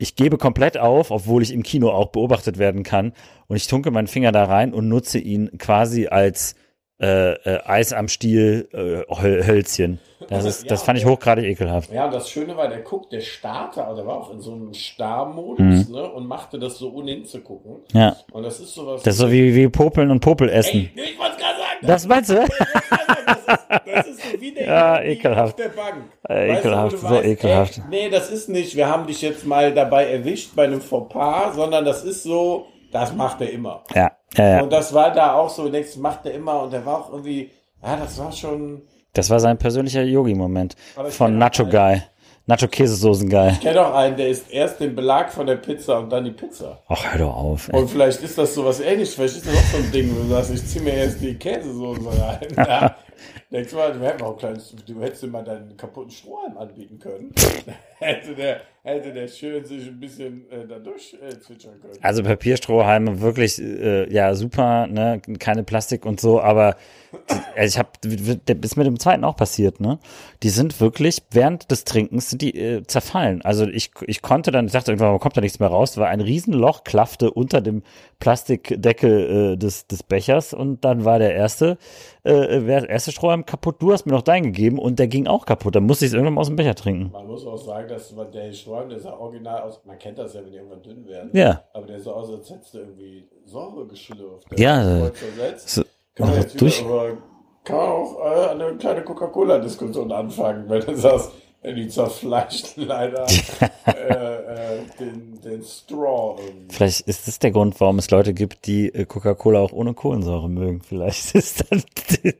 ich 0.00 0.16
gebe 0.16 0.38
komplett 0.38 0.78
auf, 0.78 1.10
obwohl 1.10 1.42
ich 1.42 1.52
im 1.52 1.62
Kino 1.62 1.90
auch 1.90 2.08
beobachtet 2.08 2.58
werden 2.58 2.82
kann. 2.82 3.12
Und 3.48 3.56
ich 3.56 3.66
tunke 3.66 3.90
meinen 3.90 4.06
Finger 4.08 4.32
da 4.32 4.44
rein 4.44 4.72
und 4.74 4.88
nutze 4.88 5.18
ihn 5.18 5.50
quasi 5.58 6.06
als 6.08 6.54
äh, 7.02 7.32
äh, 7.32 7.60
Eis 7.64 7.92
am 7.94 8.08
Stiel 8.08 8.68
äh, 8.72 9.12
Höl- 9.14 9.46
Hölzchen. 9.46 10.00
Das, 10.28 10.44
ist, 10.44 10.62
Ja, 10.64 10.68
das 10.68 10.82
fand 10.82 10.98
ich 10.98 11.06
hochgradig 11.06 11.44
ekelhaft. 11.46 11.90
Ja, 11.92 12.04
und 12.04 12.12
das 12.14 12.28
Schöne 12.28 12.56
war, 12.56 12.68
der 12.68 12.80
guckt, 12.80 13.10
der 13.12 13.20
starrte, 13.20 13.82
also 13.84 13.96
der 14.02 14.06
war 14.06 14.18
auch 14.18 14.30
in 14.32 14.40
so 14.40 14.52
einem 14.52 14.74
Starrmodus, 14.74 15.88
Mhm. 15.88 15.94
ne, 15.94 16.10
und 16.12 16.26
machte 16.26 16.58
das 16.58 16.76
so, 16.78 16.92
ohne 16.92 17.12
hinzugucken. 17.12 17.76
Ja, 17.94 18.16
Und 18.32 18.42
das 18.42 18.60
ist 18.60 18.74
sowas. 18.74 19.02
das 19.02 19.14
ist 19.14 19.20
so 19.20 19.30
wie, 19.32 19.54
wie 19.54 19.68
Popeln 19.68 20.10
und 20.10 20.20
Popel 20.20 20.48
essen. 20.50 20.90
Ey, 20.94 21.04
ich 21.12 21.18
wollte 21.18 21.36
gerade 21.38 21.49
Das 21.82 22.06
meinst 22.06 22.30
du? 22.30 22.34
das, 22.34 22.46
ist, 22.48 23.68
das 23.86 24.06
ist 24.06 24.22
so 24.32 24.40
wie 24.40 24.52
der 24.52 24.66
Ja, 24.66 25.02
ekelhaft. 25.02 25.54
auf 25.54 25.56
der 25.56 25.68
Bank. 25.70 26.04
Äh, 26.28 26.48
Weißt 26.48 26.58
ekelhaft, 26.60 26.92
wo 26.92 26.96
du 26.96 27.02
so 27.02 27.10
weißt, 27.10 27.24
ekelhaft. 27.26 27.78
Ey, 27.78 27.84
nee, 27.90 28.10
das 28.10 28.30
ist 28.30 28.48
nicht, 28.48 28.76
wir 28.76 28.88
haben 28.88 29.06
dich 29.06 29.22
jetzt 29.22 29.46
mal 29.46 29.72
dabei 29.72 30.06
erwischt 30.10 30.54
bei 30.54 30.64
einem 30.64 30.80
Fauxpas, 30.80 31.54
sondern 31.54 31.84
das 31.84 32.04
ist 32.04 32.22
so, 32.22 32.66
das 32.92 33.14
macht 33.14 33.40
er 33.40 33.50
immer. 33.50 33.84
Ja, 33.94 34.12
ja, 34.34 34.48
ja. 34.56 34.62
Und 34.62 34.72
das 34.72 34.92
war 34.92 35.10
da 35.12 35.34
auch 35.34 35.48
so, 35.50 35.68
denkst, 35.68 35.96
macht 35.96 36.26
er 36.26 36.34
immer 36.34 36.62
und 36.62 36.72
der 36.72 36.84
war 36.84 36.98
auch 37.00 37.10
irgendwie, 37.12 37.50
ja, 37.82 37.96
das 37.96 38.18
war 38.18 38.30
schon. 38.32 38.82
Das 39.12 39.28
war 39.30 39.40
sein 39.40 39.58
persönlicher 39.58 40.02
Yogi-Moment. 40.02 40.76
Von 41.08 41.36
Nacho 41.38 41.66
Guy. 41.66 42.02
Nacho 42.50 42.66
Käsesoßen 42.66 43.28
Guy. 43.28 43.52
Ich 43.52 43.60
kenne 43.60 43.86
auch 43.86 43.94
einen, 43.94 44.16
der 44.16 44.28
isst 44.28 44.50
erst 44.50 44.80
den 44.80 44.96
Belag 44.96 45.32
von 45.32 45.46
der 45.46 45.54
Pizza 45.54 46.00
und 46.00 46.10
dann 46.10 46.24
die 46.24 46.32
Pizza. 46.32 46.82
Ach, 46.88 47.12
hör 47.12 47.18
doch 47.18 47.36
auf. 47.36 47.68
Ey. 47.68 47.78
Und 47.78 47.88
vielleicht 47.88 48.20
ist 48.22 48.36
das 48.36 48.54
sowas 48.56 48.80
ähnliches, 48.80 49.14
vielleicht 49.14 49.36
ist 49.36 49.46
das 49.46 49.54
auch 49.54 49.66
so 49.70 49.76
ein 49.76 49.92
Ding, 49.92 50.10
wo 50.12 50.22
du 50.22 50.28
sagst, 50.30 50.52
ich 50.52 50.66
zieh 50.66 50.80
mir 50.80 50.94
erst 50.94 51.20
die 51.20 51.34
Käsesoße 51.34 52.10
rein. 52.20 52.48
Ja. 52.56 52.96
Denkst 53.52 53.70
du 53.70 53.76
mal, 53.76 53.92
du 53.92 54.00
hättest 54.00 54.22
auch 54.22 54.32
ein 54.32 54.38
kleines, 54.38 54.74
du 54.86 55.00
hättest 55.02 55.22
dir 55.22 55.26
mal 55.26 55.44
deinen 55.44 55.76
kaputten 55.76 56.10
Strohhalm 56.10 56.56
anbieten 56.56 56.98
können. 56.98 57.32
hätte 57.98 58.34
der, 58.34 58.62
hätte 58.90 59.12
der 59.12 59.28
schön 59.28 59.64
sich 59.64 59.88
ein 59.88 59.98
bisschen 59.98 60.50
äh, 60.50 60.66
dadurch 60.68 61.16
äh, 61.20 61.38
zwitschern 61.38 61.80
können. 61.80 61.94
Also 62.02 62.22
Papierstrohhalme 62.22 63.20
wirklich 63.20 63.60
äh, 63.60 64.12
ja 64.12 64.34
super, 64.34 64.86
ne, 64.86 65.20
keine 65.38 65.64
Plastik 65.64 66.06
und 66.06 66.20
so, 66.20 66.40
aber 66.40 66.76
also 67.56 67.66
ich 67.66 67.78
habe 67.78 67.88
das 68.02 68.56
ist 68.62 68.76
mit 68.76 68.86
dem 68.86 68.98
zweiten 68.98 69.24
auch 69.24 69.36
passiert, 69.36 69.80
ne? 69.80 69.98
Die 70.42 70.48
sind 70.48 70.80
wirklich 70.80 71.22
während 71.32 71.70
des 71.70 71.84
Trinkens 71.84 72.30
sind 72.30 72.42
die 72.42 72.56
äh, 72.56 72.82
zerfallen. 72.86 73.42
Also 73.42 73.66
ich 73.66 73.90
ich 74.06 74.22
konnte 74.22 74.50
dann 74.52 74.66
ich 74.66 74.72
dachte 74.72 74.92
irgendwann 74.92 75.18
kommt 75.18 75.36
da 75.36 75.40
nichts 75.40 75.58
mehr 75.58 75.68
raus, 75.68 75.96
weil 75.98 76.06
ein 76.06 76.20
Riesenloch 76.20 76.84
klaffte 76.84 77.30
unter 77.32 77.60
dem 77.60 77.82
Plastikdeckel 78.20 79.54
äh, 79.54 79.56
des 79.56 79.86
des 79.88 80.02
Bechers 80.02 80.54
und 80.54 80.84
dann 80.84 81.04
war 81.04 81.18
der 81.18 81.34
erste 81.34 81.78
äh, 82.22 82.60
der 82.60 82.88
erste 82.88 83.12
Strohhalm 83.12 83.44
kaputt. 83.44 83.76
Du 83.80 83.92
hast 83.92 84.06
mir 84.06 84.12
noch 84.12 84.22
deinen 84.22 84.44
gegeben 84.44 84.78
und 84.78 84.98
der 84.98 85.08
ging 85.08 85.26
auch 85.26 85.46
kaputt. 85.46 85.74
Dann 85.74 85.84
musste 85.84 86.04
ich 86.04 86.10
es 86.10 86.14
irgendwann 86.14 86.34
mal 86.34 86.42
aus 86.42 86.48
dem 86.48 86.56
Becher 86.56 86.74
trinken. 86.74 87.10
Man 87.12 87.26
muss 87.26 87.44
auch 87.46 87.56
sagen, 87.56 87.88
dass 87.88 88.14
der 88.32 88.52
Strohhalm, 88.52 88.79
der 88.88 89.00
sah 89.00 89.12
original 89.12 89.62
aus, 89.62 89.80
man 89.84 89.98
kennt 89.98 90.18
das 90.18 90.34
ja, 90.34 90.44
wenn 90.44 90.52
die 90.52 90.56
irgendwann 90.56 90.82
dünn 90.82 91.06
werden. 91.06 91.30
Ja. 91.32 91.64
Aber 91.72 91.86
der 91.86 92.00
sah 92.00 92.12
aus, 92.12 92.30
als 92.30 92.50
hättest 92.50 92.74
du 92.74 92.78
irgendwie 92.78 93.28
Säure 93.44 93.86
geschlürft. 93.86 94.46
Ja, 94.58 95.06
äh. 95.06 95.12
So, 95.56 95.82
Kann 96.14 96.30
man 96.30 96.40
jetzt 96.40 96.60
durch, 96.60 96.80
über, 96.80 97.16
kann 97.64 97.76
man 97.76 97.86
auch 97.88 98.18
äh, 98.20 98.50
eine 98.50 98.76
kleine 98.76 99.02
Coca-Cola-Diskussion 99.02 100.10
anfangen, 100.12 100.68
wenn 100.68 100.84
du 100.84 100.96
sagst, 100.96 101.32
die 101.62 101.88
zerfleischten 101.88 102.84
leider 102.86 103.26
äh, 103.86 104.78
äh, 104.78 104.80
den, 104.98 105.40
den 105.40 105.62
Straw 105.62 106.40
irgendwie. 106.40 106.74
Vielleicht 106.74 107.02
ist 107.02 107.28
das 107.28 107.38
der 107.38 107.50
Grund, 107.50 107.78
warum 107.80 107.98
es 107.98 108.10
Leute 108.10 108.32
gibt, 108.32 108.66
die 108.66 108.92
äh, 108.94 109.04
Coca-Cola 109.04 109.60
auch 109.60 109.72
ohne 109.72 109.94
Kohlensäure 109.94 110.48
mögen. 110.48 110.80
Vielleicht 110.82 111.34
ist 111.34 111.70
dann 111.70 111.82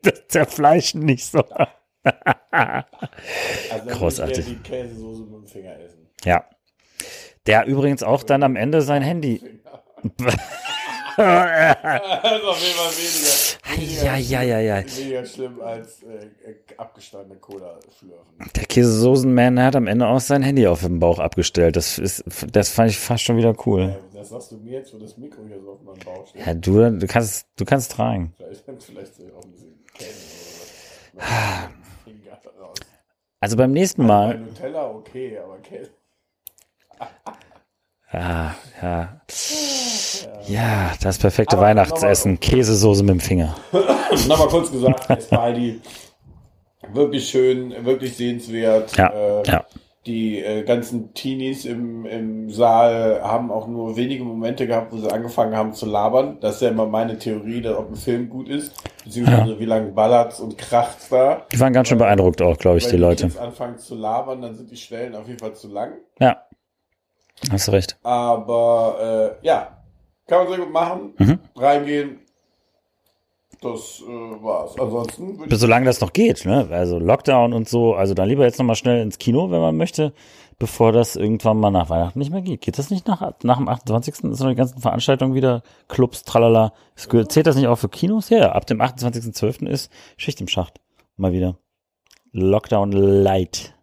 das 0.03 0.29
Zerfleischen 0.29 1.05
nicht 1.05 1.27
so. 1.27 1.43
Also 2.53 3.87
Großartig. 3.87 4.39
ich 4.39 4.47
die 4.47 4.57
Käsesoße 4.57 5.23
mit 5.23 5.33
dem 5.33 5.47
Finger 5.47 5.79
essen. 5.79 6.00
Ja. 6.25 6.45
Der 7.47 7.67
übrigens 7.67 8.03
auch 8.03 8.23
dann 8.23 8.43
am 8.43 8.57
Ende 8.57 8.83
sein 8.83 9.03
Handy. 9.03 9.43
also 11.17 12.49
auf 12.49 12.63
jeden 12.63 12.75
Fall 12.77 12.93
weniger, 13.77 14.05
Ja, 14.05 14.17
ja, 14.17 14.43
ja, 14.43 14.61
ja. 14.61 14.97
weniger 14.97 15.25
schlimm 15.25 15.61
als 15.61 16.03
äh, 16.03 16.51
äh, 16.51 16.57
abgestandene 16.77 17.39
Cola 17.41 17.79
schlürfen. 17.99 18.53
Der 18.57 18.65
Käsesoßenman 18.65 19.61
hat 19.63 19.77
am 19.77 19.87
Ende 19.87 20.07
auch 20.07 20.21
sein 20.21 20.43
Handy 20.43 20.67
auf 20.67 20.81
dem 20.81 20.99
Bauch 20.99 21.19
abgestellt. 21.19 21.77
Das 21.77 21.99
ist, 21.99 22.25
das 22.53 22.71
fand 22.71 22.91
ich 22.91 22.99
fast 22.99 23.25
schon 23.25 23.37
wieder 23.37 23.55
cool. 23.67 23.83
Äh, 23.83 24.17
das 24.17 24.29
sagst 24.31 24.53
du 24.53 24.57
mir 24.59 24.79
jetzt, 24.79 24.95
wo 24.95 24.99
das 24.99 25.17
Mikro 25.17 25.43
hier 25.47 25.61
so 25.61 25.73
auf 25.73 25.83
meinem 25.83 25.99
Bauch 26.05 26.27
steht. 26.27 26.47
Ja, 26.47 26.55
du, 26.55 26.91
du 26.99 27.07
kannst, 27.07 27.47
du 27.57 27.65
kannst 27.65 27.93
tragen. 27.93 28.35
Vielleicht, 28.37 28.65
vielleicht 28.83 29.15
so 29.17 29.23
auch 29.37 29.45
ein 29.45 29.51
bisschen 29.53 29.85
Käse 29.95 30.09
oder 31.17 31.25
was. 31.25 32.61
Raus. 32.61 32.79
Also 33.41 33.57
beim 33.57 33.73
nächsten 33.73 34.03
Bei 34.03 34.09
Mal. 34.09 34.39
Nutella 34.39 34.91
okay, 34.91 35.39
aber 35.39 35.59
Käse. 35.59 35.91
Ah, 38.13 38.51
ja. 38.83 39.21
Ja, 40.49 40.93
das 41.01 41.19
perfekte 41.19 41.57
Aber 41.57 41.67
Weihnachtsessen. 41.67 42.41
Käsesoße 42.41 43.03
mit 43.05 43.11
dem 43.11 43.21
Finger. 43.21 43.55
Nochmal 44.29 44.49
kurz 44.49 44.73
gesagt, 44.73 45.23
Spidey, 45.23 45.81
wirklich 46.93 47.29
schön, 47.29 47.73
wirklich 47.85 48.17
sehenswert. 48.17 48.97
Ja, 48.97 49.11
Äh, 49.13 49.43
ja. 49.47 49.65
Die 50.07 50.39
äh, 50.43 50.63
ganzen 50.65 51.13
Teenies 51.13 51.67
im, 51.67 52.07
im 52.07 52.51
Saal 52.51 53.21
haben 53.23 53.53
auch 53.53 53.69
nur 53.69 53.97
wenige 53.97 54.25
Momente 54.25 54.67
gehabt, 54.67 54.93
wo 54.93 54.97
sie 54.97 55.13
angefangen 55.13 55.55
haben 55.55 55.75
zu 55.75 55.85
labern. 55.85 56.39
Das 56.41 56.55
ist 56.57 56.63
ja 56.63 56.71
immer 56.71 56.87
meine 56.87 57.19
Theorie, 57.19 57.61
dass 57.61 57.77
ob 57.77 57.91
ein 57.91 57.97
Film 57.97 58.31
gut 58.31 58.49
ist, 58.49 58.73
beziehungsweise 59.05 59.59
wie 59.61 59.67
lange 59.67 59.93
ballert's 59.93 60.41
und 60.41 60.57
kracht's 60.57 61.11
da. 61.11 61.43
Die 61.53 61.61
waren 61.61 61.75
ganz 61.75 61.89
schön 61.89 61.99
beeindruckt 61.99 62.41
auch, 62.41 62.57
glaube 62.57 62.79
ich, 62.79 62.85
Wenn 62.87 62.93
die 62.93 62.97
Leute. 62.97 63.25
Kids 63.27 63.37
anfangen 63.37 63.77
zu 63.79 63.95
labern, 63.95 64.41
dann 64.41 64.55
sind 64.57 64.71
die 64.71 64.77
Schwellen 64.79 65.15
auf 65.15 65.29
jeden 65.29 65.39
Fall 65.39 65.53
zu 65.55 65.69
lang. 65.69 65.93
Ja. 66.19 66.45
Hast 67.51 67.69
du 67.69 67.73
recht. 67.73 67.99
Aber 68.03 69.37
äh, 69.43 69.47
ja, 69.47 69.79
kann 70.27 70.39
man 70.39 70.49
sehr 70.49 70.59
gut 70.59 70.73
machen. 70.73 71.15
Mhm. 71.19 71.39
Reingehen. 71.57 72.21
Das 73.61 74.03
äh, 74.07 74.43
war's. 74.43 74.79
Ansonsten 74.79 75.39
Solange 75.51 75.85
das 75.85 76.01
noch 76.01 76.13
geht, 76.13 76.47
ne? 76.47 76.69
Also 76.71 76.99
Lockdown 76.99 77.53
und 77.53 77.69
so, 77.69 77.95
also 77.95 78.15
dann 78.15 78.29
lieber 78.29 78.45
jetzt 78.45 78.59
nochmal 78.59 78.77
schnell 78.77 79.03
ins 79.03 79.19
Kino, 79.19 79.51
wenn 79.51 79.61
man 79.61 79.77
möchte, 79.77 80.15
bevor 80.59 80.93
das 80.93 81.17
irgendwann 81.17 81.59
mal 81.59 81.71
nach 81.71 81.91
Weihnachten 81.91 82.19
nicht 82.19 82.33
mehr 82.33 82.41
geht. 82.41 82.63
Geht 82.63 82.79
das 82.79 82.91
nicht 82.91 83.07
nach, 83.07 83.35
nach 83.43 83.59
dem 83.59 83.69
28. 83.69 84.15
Ist 84.15 84.41
noch 84.41 84.49
die 84.49 84.55
ganzen 84.55 84.81
Veranstaltungen 84.81 85.35
wieder, 85.35 85.63
Clubs, 85.89 86.25
tralala. 86.25 86.73
Zählt 86.97 87.47
das 87.47 87.57
nicht 87.57 87.67
auch 87.67 87.77
für 87.77 87.91
Kinos? 87.91 88.31
Ja, 88.31 88.39
ja, 88.39 88.53
ab 88.53 88.67
dem 88.67 88.81
28.12. 88.81 89.67
ist 89.67 89.93
Schicht 90.17 90.41
im 90.41 90.49
Schacht. 90.49 90.81
Mal 91.17 91.33
wieder. 91.33 91.59
Lockdown 92.33 92.93
Light. 92.93 93.75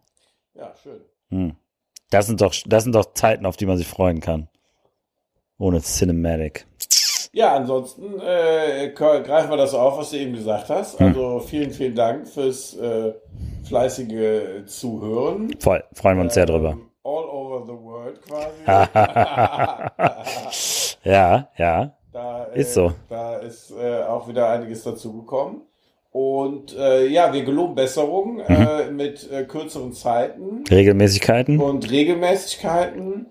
Ja, 0.54 0.72
schön. 0.82 1.00
Hm. 1.30 1.56
Das 2.10 2.26
sind 2.26 2.40
doch, 2.40 2.54
das 2.66 2.84
sind 2.84 2.94
doch 2.94 3.12
Zeiten, 3.14 3.46
auf 3.46 3.56
die 3.56 3.66
man 3.66 3.76
sich 3.76 3.86
freuen 3.86 4.20
kann. 4.20 4.48
Ohne 5.58 5.80
Cinematic. 5.80 6.66
Ja, 7.32 7.54
ansonsten 7.54 8.18
äh, 8.20 8.90
greifen 8.94 9.50
wir 9.50 9.56
das 9.56 9.74
auf, 9.74 9.98
was 9.98 10.10
du 10.10 10.16
eben 10.16 10.32
gesagt 10.32 10.70
hast. 10.70 10.98
Hm. 10.98 11.08
Also 11.08 11.40
vielen, 11.40 11.70
vielen 11.70 11.94
Dank 11.94 12.26
fürs 12.26 12.74
äh, 12.76 13.12
fleißige 13.64 14.64
Zuhören. 14.66 15.54
Voll. 15.60 15.84
Freuen 15.92 16.16
wir 16.16 16.24
uns 16.24 16.34
sehr 16.34 16.46
drüber. 16.46 16.70
Ähm, 16.70 16.90
all 17.04 17.24
over 17.24 17.66
the 17.66 17.72
world 17.72 18.20
quasi. 18.22 18.64
Ja, 21.04 21.48
ja. 21.56 21.92
Da, 22.12 22.46
äh, 22.46 22.60
Ist 22.60 22.74
so. 22.74 22.92
Da 23.08 23.36
ist 23.36 23.70
äh, 23.70 24.02
auch 24.02 24.28
wieder 24.28 24.50
einiges 24.50 24.82
dazugekommen. 24.82 25.62
Und 26.18 26.76
äh, 26.76 27.06
ja, 27.06 27.32
wir 27.32 27.44
geloben 27.44 27.76
Besserung 27.76 28.38
Mhm. 28.38 28.42
äh, 28.48 28.90
mit 28.90 29.30
äh, 29.30 29.44
kürzeren 29.44 29.92
Zeiten 29.92 30.64
Regelmäßigkeiten. 30.68 31.60
und 31.60 31.88
Regelmäßigkeiten. 31.88 33.26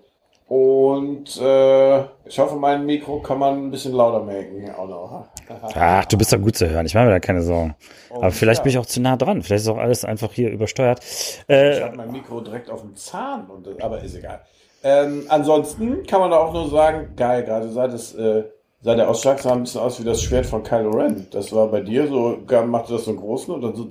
Und 0.46 1.36
äh, 1.38 1.98
ich 2.24 2.38
hoffe, 2.38 2.56
mein 2.56 2.86
Mikro 2.86 3.20
kann 3.20 3.38
man 3.40 3.66
ein 3.66 3.70
bisschen 3.70 3.92
lauter 3.92 4.20
noch. 4.24 5.26
Ach, 5.74 6.04
du 6.06 6.16
bist 6.16 6.32
doch 6.32 6.40
gut 6.40 6.56
zu 6.56 6.66
hören. 6.66 6.86
Ich 6.86 6.94
mache 6.94 7.04
mir 7.04 7.10
da 7.10 7.20
keine 7.20 7.42
Sorgen. 7.42 7.74
Aber 8.08 8.26
Und 8.26 8.30
vielleicht 8.32 8.60
ja, 8.60 8.62
bin 8.62 8.70
ich 8.70 8.78
auch 8.78 8.86
zu 8.86 9.02
nah 9.02 9.18
dran. 9.18 9.42
Vielleicht 9.42 9.64
ist 9.64 9.68
auch 9.68 9.76
alles 9.76 10.06
einfach 10.06 10.32
hier 10.32 10.48
übersteuert. 10.50 11.00
Ich 11.04 11.44
Äh, 11.48 11.82
habe 11.82 11.96
mein 11.98 12.10
Mikro 12.10 12.40
direkt 12.40 12.70
auf 12.70 12.80
dem 12.80 12.96
Zahn, 12.96 13.50
und, 13.50 13.82
aber 13.82 14.00
ist 14.02 14.14
egal. 14.16 14.40
Ähm, 14.82 15.26
ansonsten 15.28 16.06
kann 16.06 16.20
man 16.20 16.30
da 16.30 16.38
auch 16.38 16.54
nur 16.54 16.70
sagen, 16.70 17.08
geil, 17.16 17.44
gerade 17.44 17.68
sah 17.68 17.86
das, 17.86 18.14
äh, 18.14 18.44
sah 18.80 18.94
der 18.94 19.08
Ausschlag 19.08 19.40
sah 19.40 19.52
ein 19.52 19.62
bisschen 19.62 19.80
aus 19.80 20.00
wie 20.00 20.04
das 20.04 20.22
Schwert 20.22 20.46
von 20.46 20.62
Kylo 20.62 20.90
Ren. 20.90 21.26
Das 21.30 21.52
war 21.52 21.68
bei 21.68 21.80
dir 21.80 22.06
so, 22.06 22.38
machte 22.66 22.92
das 22.92 23.04
so 23.04 23.10
einen 23.10 23.20
großen 23.20 23.54
und 23.54 23.62
dann 23.62 23.74
so, 23.74 23.88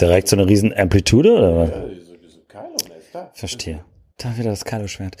direkt 0.00 0.28
so 0.28 0.36
eine 0.36 0.46
riesen 0.46 0.72
Amplitude 0.76 1.32
oder 1.32 1.56
was? 1.56 1.70
ja, 1.70 1.86
diese, 1.86 2.18
diese 2.18 2.40
Kylo 2.48 2.76
da. 3.12 3.30
Verstehe. 3.34 3.84
Da 4.20 4.36
wieder 4.36 4.50
das 4.50 4.64
Kalo-Schwert. 4.66 5.16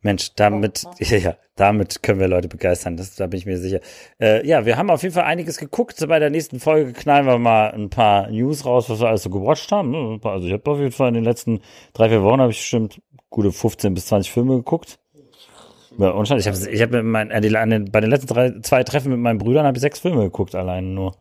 Mensch, 0.00 0.34
damit, 0.34 0.84
ja, 1.00 1.16
ja, 1.18 1.36
damit 1.56 2.02
können 2.02 2.18
wir 2.18 2.28
Leute 2.28 2.48
begeistern. 2.48 2.96
Das, 2.96 3.14
da 3.14 3.26
bin 3.26 3.38
ich 3.38 3.46
mir 3.46 3.58
sicher. 3.58 3.80
Äh, 4.20 4.46
ja, 4.46 4.64
wir 4.64 4.76
haben 4.78 4.90
auf 4.90 5.02
jeden 5.02 5.14
Fall 5.14 5.24
einiges 5.24 5.58
geguckt. 5.58 6.02
Bei 6.08 6.18
der 6.18 6.30
nächsten 6.30 6.58
Folge 6.58 6.92
knallen 6.92 7.26
wir 7.26 7.38
mal 7.38 7.72
ein 7.72 7.90
paar 7.90 8.30
News 8.30 8.64
raus, 8.64 8.88
was 8.88 9.00
wir 9.00 9.08
alles 9.08 9.24
so 9.24 9.30
gewatcht 9.30 9.70
haben. 9.70 9.90
ne? 9.90 10.20
Also 10.22 10.46
ich 10.46 10.52
habe 10.52 10.70
auf 10.70 10.78
jeden 10.78 10.92
Fall 10.92 11.08
in 11.08 11.14
den 11.14 11.24
letzten 11.24 11.60
drei, 11.92 12.08
vier 12.08 12.22
Wochen 12.22 12.40
habe 12.40 12.52
ich 12.52 12.58
bestimmt 12.58 13.02
gute 13.28 13.52
15 13.52 13.92
bis 13.92 14.06
20 14.06 14.32
Filme 14.32 14.56
geguckt. 14.56 14.98
Ja, 15.98 16.10
und 16.10 16.26
schon, 16.28 16.38
ich 16.38 16.46
habe 16.46 16.56
ich 16.70 16.80
hab 16.82 16.92
äh, 16.94 17.40
die, 17.40 17.56
an 17.56 17.70
den, 17.70 17.84
bei 17.90 18.00
den 18.00 18.10
letzten 18.10 18.28
drei, 18.28 18.52
zwei 18.62 18.84
Treffen 18.84 19.10
mit 19.10 19.18
meinen 19.20 19.38
Brüdern 19.38 19.66
habe 19.66 19.76
ich 19.76 19.80
sechs 19.82 19.98
Filme 19.98 20.22
geguckt, 20.22 20.54
allein 20.54 20.94
nur. 20.94 21.16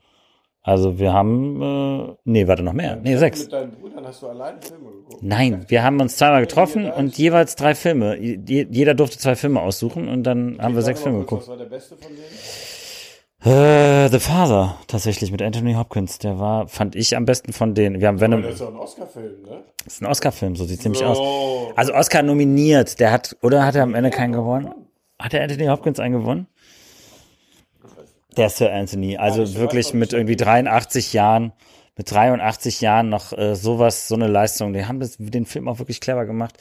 Also 0.61 0.99
wir 0.99 1.13
haben, 1.13 1.61
äh, 1.61 2.15
nee, 2.25 2.47
warte, 2.47 2.61
noch 2.61 2.73
mehr. 2.73 2.97
Nee, 3.01 3.15
sechs. 3.15 3.43
Mit 3.43 3.53
deinen 3.53 3.71
Brüdern 3.71 4.05
hast 4.05 4.21
du 4.21 4.27
alleine 4.27 4.61
Filme 4.61 4.89
geguckt. 4.91 5.23
Nein, 5.23 5.65
wir 5.69 5.83
haben 5.83 5.99
uns 6.01 6.17
zweimal 6.17 6.41
getroffen 6.41 6.91
und 6.91 7.17
jeweils 7.17 7.55
drei 7.55 7.73
Filme. 7.73 8.17
Je- 8.17 8.67
Jeder 8.69 8.93
durfte 8.93 9.17
zwei 9.17 9.35
Filme 9.35 9.61
aussuchen 9.61 10.09
und 10.09 10.23
dann 10.23 10.57
haben 10.61 10.75
wir 10.75 10.81
sechs 10.81 11.01
Filme 11.01 11.19
kurz, 11.23 11.29
geguckt. 11.29 11.41
Was 11.43 11.49
war 11.49 11.57
der 11.57 11.65
beste 11.75 11.95
von 11.95 12.07
denen? 12.07 12.19
Äh, 13.43 14.09
The 14.09 14.19
Father, 14.19 14.77
tatsächlich 14.87 15.31
mit 15.31 15.41
Anthony 15.41 15.73
Hopkins. 15.75 16.17
Der 16.17 16.39
war, 16.39 16.67
fand 16.67 16.95
ich 16.95 17.15
am 17.15 17.25
besten 17.25 17.53
von 17.53 17.75
denen. 17.75 18.01
Wir 18.01 18.07
haben 18.07 18.19
Venom, 18.19 18.41
Das 18.41 18.53
ist 18.53 18.61
doch 18.61 18.69
ein 18.69 18.75
Oscar-Film, 18.75 19.41
ne? 19.43 19.63
das 19.83 19.93
ist 19.93 20.01
ein 20.01 20.07
Oscar-Film, 20.07 20.55
so 20.55 20.65
sieht's 20.65 20.83
nämlich 20.83 20.99
So. 20.99 21.05
aus. 21.05 21.73
Also 21.77 21.93
Oscar 21.93 22.23
nominiert, 22.23 22.99
der 22.99 23.11
hat, 23.11 23.37
oder 23.41 23.63
hat 23.63 23.75
er 23.75 23.83
am 23.83 23.93
Ende 23.93 24.09
keinen 24.09 24.33
gewonnen? 24.33 24.73
Hat 25.19 25.33
der 25.33 25.43
Anthony 25.43 25.67
Hopkins 25.67 25.99
einen 25.99 26.15
gewonnen? 26.19 26.47
Der 28.35 28.49
Sir 28.49 28.71
Anthony, 28.71 29.17
also 29.17 29.41
weiß 29.43 29.55
wirklich 29.55 29.87
noch 29.87 29.99
mit 29.99 30.13
irgendwie 30.13 30.35
83 30.35 31.13
Jahren, 31.13 31.53
mit 31.95 32.11
83 32.11 32.81
Jahren 32.81 33.09
noch 33.09 33.33
äh, 33.37 33.55
sowas, 33.55 34.07
so 34.07 34.15
eine 34.15 34.27
Leistung. 34.27 34.73
Die 34.73 34.85
haben 34.85 34.99
das, 34.99 35.15
den 35.17 35.45
Film 35.45 35.67
auch 35.67 35.79
wirklich 35.79 36.01
clever 36.01 36.25
gemacht. 36.25 36.55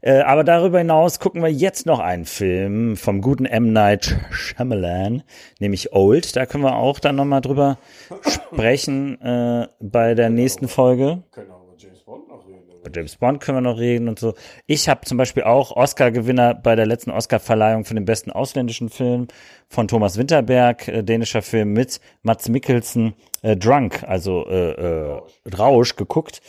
Äh, 0.00 0.20
aber 0.20 0.44
darüber 0.44 0.78
hinaus 0.78 1.20
gucken 1.20 1.42
wir 1.42 1.50
jetzt 1.50 1.86
noch 1.86 1.98
einen 1.98 2.24
Film 2.24 2.96
vom 2.96 3.20
guten 3.20 3.46
M. 3.46 3.72
Night 3.72 4.16
Shyamalan, 4.30 5.22
nämlich 5.58 5.92
Old. 5.92 6.36
Da 6.36 6.46
können 6.46 6.64
wir 6.64 6.76
auch 6.76 7.00
dann 7.00 7.16
nochmal 7.16 7.40
drüber 7.40 7.78
sprechen 8.26 9.20
äh, 9.20 9.68
bei 9.80 10.14
der 10.14 10.30
nächsten 10.30 10.68
Folge. 10.68 11.22
Über 11.34 11.74
James 11.76 12.02
Bond 12.04 12.28
noch 12.28 12.46
reden. 12.46 12.62
Bei 12.84 12.90
James 12.94 13.16
Bond 13.16 13.40
können 13.40 13.56
wir 13.58 13.62
noch 13.62 13.78
reden 13.78 14.08
und 14.08 14.18
so. 14.18 14.34
Ich 14.66 14.88
habe 14.88 15.00
zum 15.04 15.18
Beispiel 15.18 15.42
auch 15.42 15.72
Oscar-Gewinner 15.74 16.54
bei 16.54 16.76
der 16.76 16.86
letzten 16.86 17.10
Oscar-Verleihung 17.10 17.84
für 17.84 17.94
den 17.94 18.04
besten 18.04 18.30
ausländischen 18.30 18.88
Film 18.90 19.26
von 19.68 19.88
Thomas 19.88 20.18
Winterberg, 20.18 20.88
äh, 20.88 21.02
dänischer 21.02 21.42
Film 21.42 21.72
mit 21.72 22.00
Mats 22.22 22.48
Mikkelsen, 22.48 23.14
äh, 23.42 23.56
Drunk, 23.56 24.04
also 24.06 24.46
äh, 24.46 24.72
äh, 24.72 25.20
Rausch, 25.56 25.96
geguckt. 25.96 26.40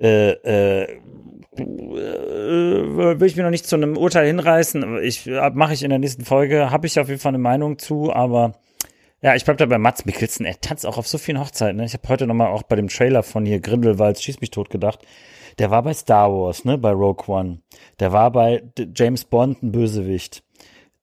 Äh, 0.00 0.30
äh, 0.30 0.82
äh, 0.84 0.88
will 3.20 3.26
ich 3.26 3.36
mir 3.36 3.42
noch 3.42 3.50
nicht 3.50 3.66
zu 3.66 3.76
einem 3.76 3.96
Urteil 3.96 4.26
hinreißen. 4.26 5.02
Ich 5.02 5.26
mache 5.26 5.74
ich 5.74 5.82
in 5.82 5.90
der 5.90 5.98
nächsten 5.98 6.24
Folge, 6.24 6.70
habe 6.70 6.86
ich 6.86 6.98
auf 6.98 7.08
jeden 7.08 7.20
Fall 7.20 7.30
eine 7.30 7.38
Meinung 7.38 7.78
zu, 7.78 8.12
aber 8.12 8.54
ja, 9.22 9.34
ich 9.34 9.44
bleib 9.44 9.58
da 9.58 9.66
bei 9.66 9.78
Mats 9.78 10.06
Mikkelsen. 10.06 10.46
Er 10.46 10.60
tanzt 10.60 10.86
auch 10.86 10.96
auf 10.96 11.06
so 11.06 11.18
vielen 11.18 11.38
Hochzeiten. 11.38 11.76
Ne? 11.76 11.84
Ich 11.84 11.92
habe 11.92 12.08
heute 12.08 12.26
noch 12.26 12.34
mal 12.34 12.48
auch 12.48 12.62
bei 12.62 12.76
dem 12.76 12.88
Trailer 12.88 13.22
von 13.22 13.44
hier 13.44 13.60
Grindelwalds 13.60 14.22
Schieß 14.22 14.40
mich 14.40 14.50
tot 14.50 14.70
gedacht. 14.70 15.00
Der 15.58 15.70
war 15.70 15.82
bei 15.82 15.92
Star 15.92 16.32
Wars, 16.32 16.64
ne, 16.64 16.78
bei 16.78 16.92
Rogue 16.92 17.26
One. 17.26 17.60
Der 17.98 18.12
war 18.12 18.30
bei 18.30 18.62
James 18.94 19.24
Bond 19.24 19.62
ein 19.62 19.72
Bösewicht. 19.72 20.42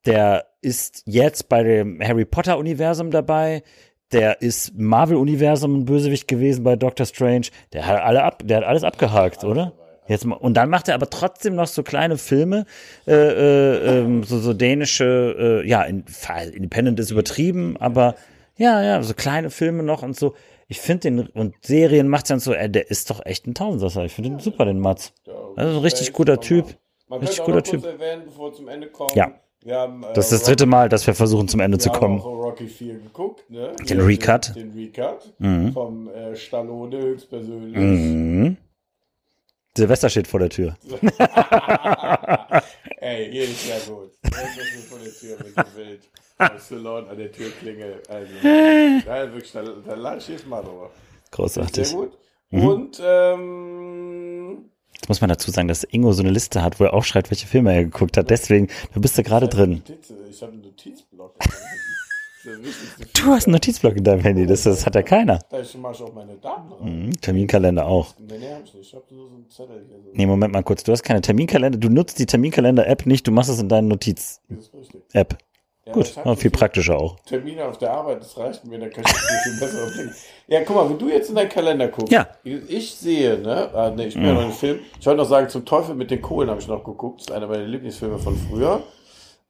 Der 0.06 0.48
ist 0.62 1.04
jetzt 1.06 1.50
bei 1.50 1.62
dem 1.62 2.02
Harry 2.02 2.26
Potter 2.26 2.58
Universum 2.58 3.12
dabei. 3.12 3.62
Der 4.12 4.42
ist 4.42 4.70
im 4.70 4.86
Marvel 4.86 5.18
Universum 5.18 5.82
ein 5.82 5.86
Bösewicht 5.86 6.28
gewesen 6.28 6.64
bei 6.64 6.76
Doctor 6.76 7.06
Strange. 7.06 7.48
Der 7.74 7.86
hat 7.86 8.02
alle 8.02 8.24
ab, 8.24 8.44
der 8.46 8.58
hat 8.58 8.64
alles 8.64 8.84
abgehakt, 8.84 9.44
oder? 9.44 9.74
Jetzt 10.08 10.26
mal, 10.26 10.36
und 10.36 10.56
dann 10.56 10.70
macht 10.70 10.88
er 10.88 10.96
aber 10.96 11.10
trotzdem 11.10 11.56
noch 11.56 11.68
so 11.68 11.84
kleine 11.84 12.18
Filme, 12.18 12.66
äh, 13.06 13.12
äh, 13.14 14.00
ähm, 14.00 14.24
so, 14.24 14.40
so 14.40 14.54
dänische, 14.54 15.64
äh, 15.64 15.68
ja, 15.68 15.84
in, 15.84 16.06
Independent 16.54 16.98
ist 17.00 17.12
übertrieben, 17.12 17.76
aber 17.78 18.16
ja, 18.56 18.82
ja, 18.82 19.04
so 19.04 19.14
kleine 19.14 19.50
Filme 19.50 19.84
noch 19.84 20.04
und 20.04 20.16
so. 20.16 20.34
Ich 20.70 20.80
finde 20.80 21.02
den, 21.02 21.28
und 21.28 21.56
Serien 21.62 22.08
macht 22.08 22.30
dann 22.30 22.40
so, 22.40 22.54
ey, 22.54 22.70
der 22.72 22.90
ist 22.90 23.10
doch 23.10 23.26
echt 23.26 23.48
ein 23.48 23.54
Tausendsasser. 23.54 24.06
Ich 24.06 24.14
finde 24.14 24.32
den 24.32 24.40
super, 24.40 24.66
den 24.66 24.80
Mats. 24.80 25.14
Also 25.56 25.78
ein 25.78 25.84
richtig 25.84 26.14
guter 26.14 26.40
Typ. 26.40 26.78
Man 27.08 27.20
Richtig 27.20 27.40
guter 27.40 27.58
noch 27.58 27.64
kurz 27.64 27.86
erwähnen, 27.86 28.24
bevor 28.26 28.52
wir 28.52 28.54
zum 28.54 28.68
Ende 28.68 28.88
kommen. 28.88 29.12
Ja. 29.16 29.32
Haben, 29.76 30.04
äh, 30.04 30.14
Das 30.14 30.26
ist 30.32 30.42
das 30.42 30.44
dritte 30.48 30.66
Mal, 30.66 30.90
dass 30.90 31.06
wir 31.08 31.14
versuchen, 31.14 31.48
zum 31.48 31.60
Ende 31.60 31.78
zu 31.78 31.90
kommen. 31.90 32.20
Rocky 32.20 32.68
4 32.68 32.96
geguckt, 33.00 33.50
ne? 33.50 33.74
Den 33.90 34.00
Recut. 34.02 34.56
Den, 34.56 34.74
den 34.74 34.86
Recut 34.94 35.34
Mhm. 35.40 35.74
vom 35.74 36.10
äh, 36.10 36.36
Stallone 36.36 36.98
höchstpersönlich. 36.98 37.76
Mhm. 37.76 38.58
Silvester 39.76 40.10
steht 40.10 40.28
vor 40.28 40.40
der 40.40 40.50
Tür. 40.50 40.76
Ey, 43.00 43.32
hier 43.32 43.44
ist 43.44 43.68
ja 43.68 43.76
gut. 43.94 44.12
Das 44.24 44.34
ist 44.58 44.90
vor 44.90 44.98
der 45.00 45.14
Tür 45.14 45.38
mit 45.46 45.56
dem 45.58 45.74
Bild. 45.76 46.10
Stallone 46.64 47.08
an 47.10 47.18
der 47.18 47.32
Türklingel. 47.32 48.02
Also, 48.10 48.34
ja, 48.44 49.32
wirklich, 49.34 49.52
da, 49.52 49.64
da 49.64 49.94
lade 49.96 50.22
ich 50.28 50.46
mal 50.48 50.62
drüber. 50.64 50.90
Sehr 50.90 51.32
Großartig. 51.32 51.94
gut. 51.94 52.18
Mhm. 52.50 52.68
Und, 52.68 53.02
ähm, 53.04 54.70
Jetzt 54.94 55.10
muss 55.10 55.22
man 55.22 55.30
dazu 55.30 55.52
sagen, 55.52 55.68
dass 55.68 55.84
Ingo 55.84 56.12
so 56.14 56.24
eine 56.24 56.32
Liste 56.32 56.64
hat, 56.64 56.80
wo 56.80 56.86
er 56.86 56.94
auch 56.94 57.04
schreibt, 57.04 57.30
welche 57.30 57.48
Filme 57.48 57.74
er 57.74 57.84
geguckt 57.84 58.18
hat. 58.18 58.30
Deswegen, 58.30 58.68
da 58.94 59.00
bist 59.00 59.18
du 59.18 59.24
gerade 59.24 59.48
drin. 59.48 59.84
Ich 60.30 60.42
habe 60.42 60.54
einen 60.54 60.62
Notizblock. 60.62 61.36
Du 63.14 63.26
hast 63.26 63.48
einen 63.48 63.54
Notizblock 63.54 63.98
in 63.98 64.04
deinem 64.04 64.22
Handy, 64.22 64.46
das, 64.46 64.64
das 64.64 64.86
hat 64.86 64.96
ja 64.96 65.02
keiner. 65.02 65.40
Da 65.50 65.58
mache 65.80 65.94
ich 65.96 66.02
auch 66.02 66.14
meine 66.14 66.36
Daten 66.38 66.72
rein. 66.72 67.08
Mhm, 67.08 67.22
Terminkalender 67.22 67.86
auch. 67.86 68.16
Nee, 68.20 68.38
nee, 68.40 68.54
hab 68.54 68.64
ich 68.64 68.74
nicht. 68.74 68.88
Ich 68.88 68.96
habe 68.96 69.04
nur 69.14 69.28
so 69.28 69.36
einen 69.36 69.50
Zettel 69.50 69.86
hier. 69.88 69.98
So. 69.98 70.12
Nee, 70.14 70.26
Moment 70.26 70.54
mal 70.54 70.64
kurz. 70.64 70.84
Du 70.84 70.92
hast 70.92 71.04
keine 71.04 71.22
Terminkalender. 71.22 71.78
Du 71.78 71.90
nutzt 71.90 72.20
die 72.20 72.26
Terminkalender-App 72.26 73.06
nicht. 73.06 73.28
Du 73.28 73.32
machst 73.32 73.50
es 73.50 73.60
in 73.60 73.68
deiner 73.68 73.88
Notiz-App. 73.90 75.38
Gut, 75.92 76.08
viel 76.08 76.36
viele 76.38 76.52
praktischer 76.52 76.98
auch. 76.98 77.20
Termine 77.26 77.66
auf 77.66 77.78
der 77.78 77.92
Arbeit, 77.92 78.22
das 78.22 78.38
reicht 78.38 78.66
mir, 78.66 78.80
da 78.80 78.88
kann 78.90 79.04
ich 79.06 79.12
viel, 79.12 79.52
viel 79.52 79.60
besser 79.60 79.86
blicken. 79.92 80.16
Ja, 80.48 80.62
guck 80.64 80.76
mal, 80.76 80.90
wenn 80.90 80.98
du 80.98 81.10
jetzt 81.10 81.30
in 81.30 81.36
deinen 81.36 81.50
Kalender 81.50 81.88
guckst, 81.88 82.12
Ja. 82.12 82.28
ich, 82.44 82.96
sehe, 82.96 83.38
ne, 83.40 83.70
ah, 83.74 83.90
ne 83.90 84.08
ich 84.08 84.14
bin 84.14 84.26
ja 84.26 84.34
noch 84.34 84.46
im 84.46 84.52
Film, 84.52 84.80
ich 85.00 85.06
wollte 85.06 85.18
noch 85.22 85.28
sagen, 85.30 85.50
zum 85.50 85.66
Teufel 85.66 85.96
mit 85.96 86.12
den 86.12 86.22
Kohlen 86.22 86.50
habe 86.50 86.60
ich 86.60 86.68
noch 86.68 86.84
geguckt, 86.84 87.22
das 87.22 87.28
ist 87.28 87.32
einer 87.32 87.48
meiner 87.48 87.64
Lieblingsfilme 87.64 88.18
von 88.20 88.36
früher. 88.36 88.82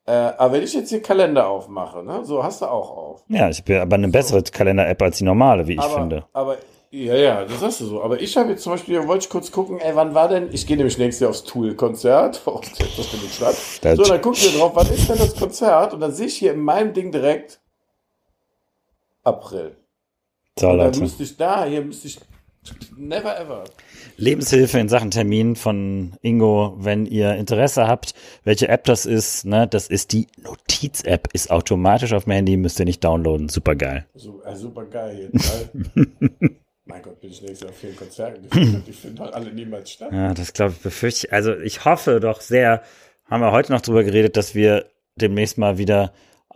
Äh, 0.05 0.11
aber 0.11 0.53
wenn 0.53 0.63
ich 0.63 0.73
jetzt 0.73 0.91
den 0.91 1.01
Kalender 1.01 1.47
aufmache, 1.47 2.03
ne, 2.03 2.23
so 2.23 2.41
hast 2.43 2.61
du 2.61 2.65
auch 2.65 2.89
auf. 2.95 3.23
Ja, 3.27 3.49
ich 3.49 3.59
habe 3.59 3.81
aber 3.81 3.95
eine 3.95 4.07
bessere 4.07 4.41
Kalender-App 4.41 5.01
als 5.01 5.17
die 5.17 5.25
normale, 5.25 5.67
wie 5.67 5.73
ich 5.73 5.79
aber, 5.79 5.95
finde. 5.95 6.23
Aber, 6.31 6.57
ja, 6.91 7.15
ja, 7.15 7.45
das 7.45 7.61
hast 7.61 7.81
du 7.81 7.85
so. 7.85 8.01
Aber 8.01 8.21
ich 8.21 8.37
habe 8.37 8.51
jetzt 8.51 8.63
zum 8.63 8.73
Beispiel, 8.73 9.05
wollte 9.07 9.25
ich 9.25 9.29
kurz 9.29 9.51
gucken, 9.51 9.79
ey, 9.79 9.95
wann 9.95 10.13
war 10.13 10.29
denn, 10.29 10.49
ich 10.51 10.65
gehe 10.65 10.77
nämlich 10.77 10.97
nächstes 10.97 11.21
Jahr 11.21 11.29
aufs 11.31 11.43
Tool-Konzert, 11.43 12.41
warum 12.45 12.61
das 12.77 13.05
findet 13.07 13.31
statt. 13.31 13.55
So, 13.97 14.03
dann 14.03 14.21
gucken 14.21 14.41
wir 14.41 14.57
drauf, 14.57 14.71
wann 14.73 14.87
ist 14.87 15.09
denn 15.09 15.17
das 15.17 15.35
Konzert? 15.35 15.93
Und 15.93 15.99
dann 15.99 16.13
sehe 16.13 16.27
ich 16.27 16.37
hier 16.37 16.53
in 16.53 16.59
meinem 16.59 16.93
Ding 16.93 17.11
direkt 17.11 17.59
April. 19.23 19.75
So, 20.57 20.69
Und 20.69 20.77
dann 20.77 20.97
müsste 20.97 21.23
ich 21.23 21.35
da, 21.35 21.65
hier 21.65 21.81
müsste 21.81 22.07
ich 22.07 22.19
never 22.97 23.37
ever. 23.39 23.65
Lebenshilfe 24.15 24.79
in 24.79 24.89
Sachen 24.89 25.11
Termin 25.11 25.55
von 25.55 26.15
Ingo, 26.21 26.75
wenn 26.77 27.05
ihr 27.05 27.35
Interesse 27.35 27.87
habt, 27.87 28.13
welche 28.43 28.67
App 28.67 28.85
das 28.85 29.05
ist, 29.05 29.45
ne, 29.45 29.67
das 29.67 29.87
ist 29.87 30.13
die 30.13 30.27
Notiz-App, 30.41 31.29
ist 31.33 31.51
automatisch 31.51 32.13
auf 32.13 32.23
dem 32.23 32.33
Handy, 32.33 32.57
müsst 32.57 32.79
ihr 32.79 32.85
nicht 32.85 33.03
downloaden, 33.03 33.49
super 33.49 33.75
geil. 33.75 34.07
So, 34.15 34.41
äh, 34.43 34.55
super 34.55 34.85
geil 34.85 35.31
mein 36.87 37.01
Gott, 37.01 37.19
bin 37.19 37.31
ich 37.31 37.41
nächstes 37.41 37.61
Jahr 37.61 37.69
auf 37.71 37.77
vielen 37.77 37.95
Konzerten. 37.95 38.83
Die 38.87 38.93
finden 38.93 39.19
halt 39.19 39.33
alle 39.33 39.51
niemals 39.51 39.91
statt. 39.91 40.11
Ja, 40.11 40.33
das 40.33 40.53
glaube 40.53 40.73
ich, 40.75 40.81
befürchte 40.81 41.27
ich, 41.27 41.33
also 41.33 41.53
ich 41.55 41.85
hoffe 41.85 42.19
doch 42.19 42.41
sehr, 42.41 42.81
haben 43.25 43.41
wir 43.41 43.51
heute 43.51 43.71
noch 43.71 43.81
drüber 43.81 44.03
geredet, 44.03 44.37
dass 44.37 44.55
wir 44.55 44.85
demnächst 45.15 45.57
mal 45.57 45.77
wieder 45.77 46.13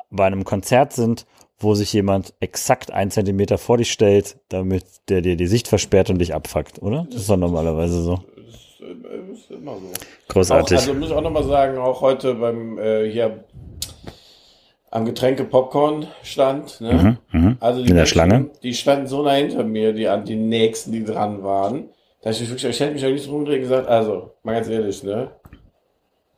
bei 0.09 0.25
einem 0.25 0.43
Konzert 0.43 0.93
sind, 0.93 1.25
wo 1.59 1.75
sich 1.75 1.93
jemand 1.93 2.33
exakt 2.39 2.91
einen 2.91 3.11
Zentimeter 3.11 3.57
vor 3.57 3.77
dich 3.77 3.91
stellt, 3.91 4.37
damit 4.49 4.85
der 5.09 5.21
dir 5.21 5.35
die 5.35 5.47
Sicht 5.47 5.67
versperrt 5.67 6.09
und 6.09 6.19
dich 6.19 6.33
abfuckt, 6.33 6.81
oder? 6.81 7.07
Das 7.11 7.21
ist 7.21 7.29
doch 7.29 7.37
normalerweise 7.37 8.01
so. 8.01 8.23
Das 8.35 8.55
ist, 8.55 8.81
äh, 8.81 9.31
ist 9.31 9.51
immer 9.51 9.75
so. 9.75 9.87
Auch, 9.87 10.27
Großartig. 10.33 10.77
also 10.77 10.93
muss 10.93 11.09
ich 11.09 11.15
auch 11.15 11.21
nochmal 11.21 11.43
sagen, 11.43 11.77
auch 11.77 12.01
heute 12.01 12.35
beim 12.35 12.77
äh, 12.79 13.09
hier 13.09 13.43
am 14.91 15.05
Getränke 15.05 15.45
Popcorn 15.45 16.07
stand, 16.21 16.81
ne? 16.81 17.17
mhm. 17.31 17.57
Also 17.61 17.81
die 17.81 17.89
In 17.89 17.95
der 17.95 18.01
Menschen, 18.03 18.13
Schlange? 18.13 18.49
Die 18.61 18.73
standen 18.73 19.07
so 19.07 19.23
nah 19.23 19.31
hinter 19.31 19.63
mir, 19.63 19.93
die 19.93 20.07
an 20.07 20.25
die 20.25 20.35
nächsten, 20.35 20.91
die 20.91 21.03
dran 21.03 21.43
waren. 21.43 21.89
Da 22.21 22.29
ich 22.29 22.41
mich 22.41 22.49
wirklich, 22.49 22.69
ich 22.69 22.79
hätte 22.79 22.93
mich 22.93 23.05
auch 23.05 23.09
nicht 23.09 23.23
so 23.23 23.31
rumdrehen 23.31 23.61
gesagt, 23.61 23.87
also, 23.87 24.33
mal 24.43 24.53
ganz 24.53 24.67
ehrlich, 24.67 25.01
ne? 25.01 25.31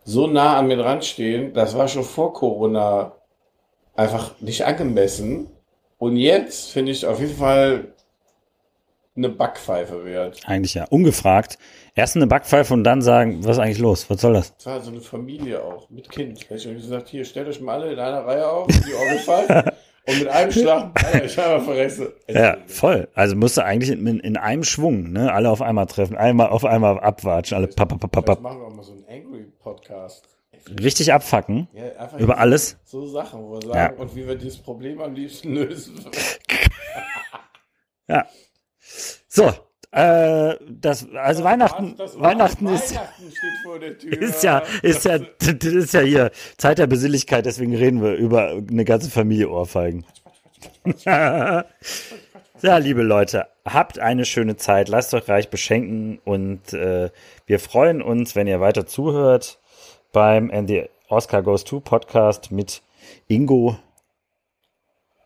So 0.05 0.27
nah 0.27 0.57
an 0.57 0.67
mir 0.67 0.77
dran 0.77 1.01
stehen, 1.01 1.53
das 1.53 1.75
war 1.75 1.87
schon 1.87 2.03
vor 2.03 2.33
Corona 2.33 3.13
einfach 3.95 4.39
nicht 4.39 4.63
angemessen. 4.65 5.47
Und 5.97 6.17
jetzt 6.17 6.71
finde 6.71 6.91
ich 6.91 7.05
auf 7.05 7.19
jeden 7.19 7.35
Fall 7.35 7.93
eine 9.15 9.29
Backpfeife 9.29 10.05
wert. 10.05 10.41
Eigentlich 10.45 10.73
ja. 10.73 10.85
Ungefragt. 10.89 11.57
Erst 11.95 12.15
eine 12.15 12.25
Backpfeife 12.27 12.73
und 12.73 12.83
dann 12.83 13.01
sagen, 13.01 13.43
was 13.43 13.57
ist 13.57 13.59
eigentlich 13.59 13.79
los? 13.79 14.09
Was 14.09 14.21
soll 14.21 14.33
das? 14.33 14.55
Das 14.57 14.65
war 14.65 14.81
so 14.81 14.91
eine 14.91 15.01
Familie 15.01 15.63
auch, 15.63 15.89
mit 15.89 16.09
Kind. 16.09 16.41
Hätte 16.41 16.55
ich 16.55 16.65
mir 16.67 16.73
gesagt, 16.75 17.09
hier, 17.09 17.23
stellt 17.23 17.47
euch 17.47 17.61
mal 17.61 17.81
alle 17.81 17.93
in 17.93 17.99
einer 17.99 18.25
Reihe 18.25 18.49
auf, 18.49 18.67
die 18.67 18.93
Orgelpfeifen. 18.93 19.71
und 20.07 20.19
mit 20.19 20.27
einem 20.27 20.51
Schlag, 20.51 20.91
ich 21.23 21.37
habe 21.37 21.63
verresse. 21.63 22.13
Ja, 22.27 22.57
voll. 22.65 23.07
Also 23.13 23.35
musst 23.35 23.57
du 23.57 23.63
eigentlich 23.63 23.91
in, 23.91 24.19
in 24.19 24.35
einem 24.37 24.63
Schwung, 24.63 25.11
ne? 25.11 25.31
Alle 25.31 25.49
auf 25.51 25.61
einmal 25.61 25.85
treffen, 25.85 26.17
einmal 26.17 26.49
auf 26.49 26.65
einmal 26.65 26.99
abwatschen, 26.99 27.55
alle 27.55 27.67
papp, 27.67 27.89
papp, 27.89 28.11
papp, 28.11 28.25
papp. 28.25 28.41
machen 28.41 28.59
wir 28.61 28.67
auch 28.67 28.73
mal 28.75 28.83
so 28.83 28.93
einen 28.93 29.05
Angry-Podcast. 29.07 30.27
Richtig 30.81 31.11
abfacken. 31.13 31.67
Ja, 31.73 32.17
Über 32.17 32.37
alles. 32.37 32.77
So 32.85 33.05
Sachen, 33.05 33.43
wo 33.43 33.51
wir 33.59 33.67
Ja. 33.67 33.73
sagen, 33.73 33.97
und 33.97 34.15
wie 34.15 34.25
wir 34.25 34.35
dieses 34.35 34.57
Problem 34.57 35.01
am 35.01 35.13
liebsten 35.13 35.53
lösen. 35.53 36.03
Ja. 38.09 38.25
So, 39.35 39.51
äh, 39.89 40.55
das, 40.69 41.07
also 41.15 41.43
Weihnachten, 41.43 41.95
Das 41.97 42.19
Weihnachten 42.19 42.67
ist, 42.67 42.93
Weihnachten 42.93 43.31
steht 43.31 43.57
vor 43.63 43.79
der 43.79 43.97
Tür. 43.97 44.21
ist 44.21 44.43
ja, 44.43 44.59
ist 44.83 45.05
ja, 45.05 45.17
das 45.17 45.73
ist 45.73 45.93
ja 45.95 46.01
hier 46.01 46.31
Zeit 46.57 46.77
der 46.77 46.85
Besinnlichkeit, 46.85 47.47
deswegen 47.47 47.75
reden 47.75 48.03
wir 48.03 48.13
über 48.13 48.49
eine 48.49 48.85
ganze 48.85 49.09
Familie 49.09 49.49
Ohrfeigen. 49.49 50.05
Ja, 51.05 52.77
liebe 52.77 53.01
Leute, 53.01 53.47
habt 53.65 53.97
eine 53.97 54.23
schöne 54.23 54.55
Zeit, 54.55 54.87
lasst 54.87 55.15
euch 55.15 55.27
reich 55.27 55.49
beschenken 55.49 56.19
und 56.23 56.71
äh, 56.73 57.09
wir 57.47 57.59
freuen 57.59 58.03
uns, 58.03 58.35
wenn 58.35 58.45
ihr 58.45 58.61
weiter 58.61 58.85
zuhört 58.85 59.59
beim 60.11 60.51
And 60.51 60.69
the 60.69 60.85
Oscar 61.09 61.41
Goes 61.41 61.63
To 61.63 61.79
Podcast 61.79 62.51
mit 62.51 62.83
Ingo. 63.27 63.77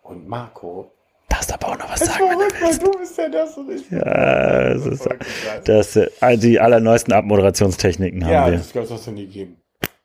Und 0.01 0.29
Marco. 0.29 0.91
Darfst 1.29 1.53
aber 1.53 1.67
auch 1.69 1.77
noch 1.77 1.89
was 1.89 1.99
Das 1.99 2.09
sagen. 2.09 2.25
wenn 2.29 2.79
du 2.79 2.91
du 2.91 2.99
bist 2.99 3.17
ja 3.17 3.29
das 3.29 3.57
und 3.57 3.71
ich. 3.71 3.89
Ja, 3.91 4.73
das 4.73 4.85
ist, 4.85 5.09
das, 5.65 5.95
äh, 5.95 6.37
die 6.37 6.59
allerneuesten 6.59 7.13
Abmoderationstechniken 7.13 8.23
haben 8.23 8.31
Ja, 8.33 8.45
wir. 8.51 8.57
das 8.57 8.71
kannst 8.71 9.07
du 9.07 9.11
nie 9.11 9.25
geben. 9.27 9.57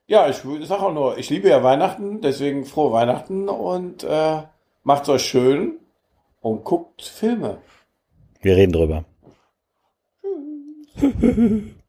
Ja, 0.06 0.28
ich 0.28 0.38
sag 0.64 0.82
auch 0.82 0.92
nur, 0.92 1.16
ich 1.18 1.30
liebe 1.30 1.48
ja 1.48 1.62
Weihnachten, 1.62 2.20
deswegen 2.20 2.64
frohe 2.64 2.92
Weihnachten 2.92 3.48
und 3.48 4.02
äh, 4.04 4.42
macht's 4.82 5.08
euch 5.08 5.22
schön 5.22 5.78
und 6.40 6.64
guckt 6.64 7.02
Filme. 7.02 7.58
Wir 8.40 8.56
reden 8.56 8.72
drüber. 8.72 9.04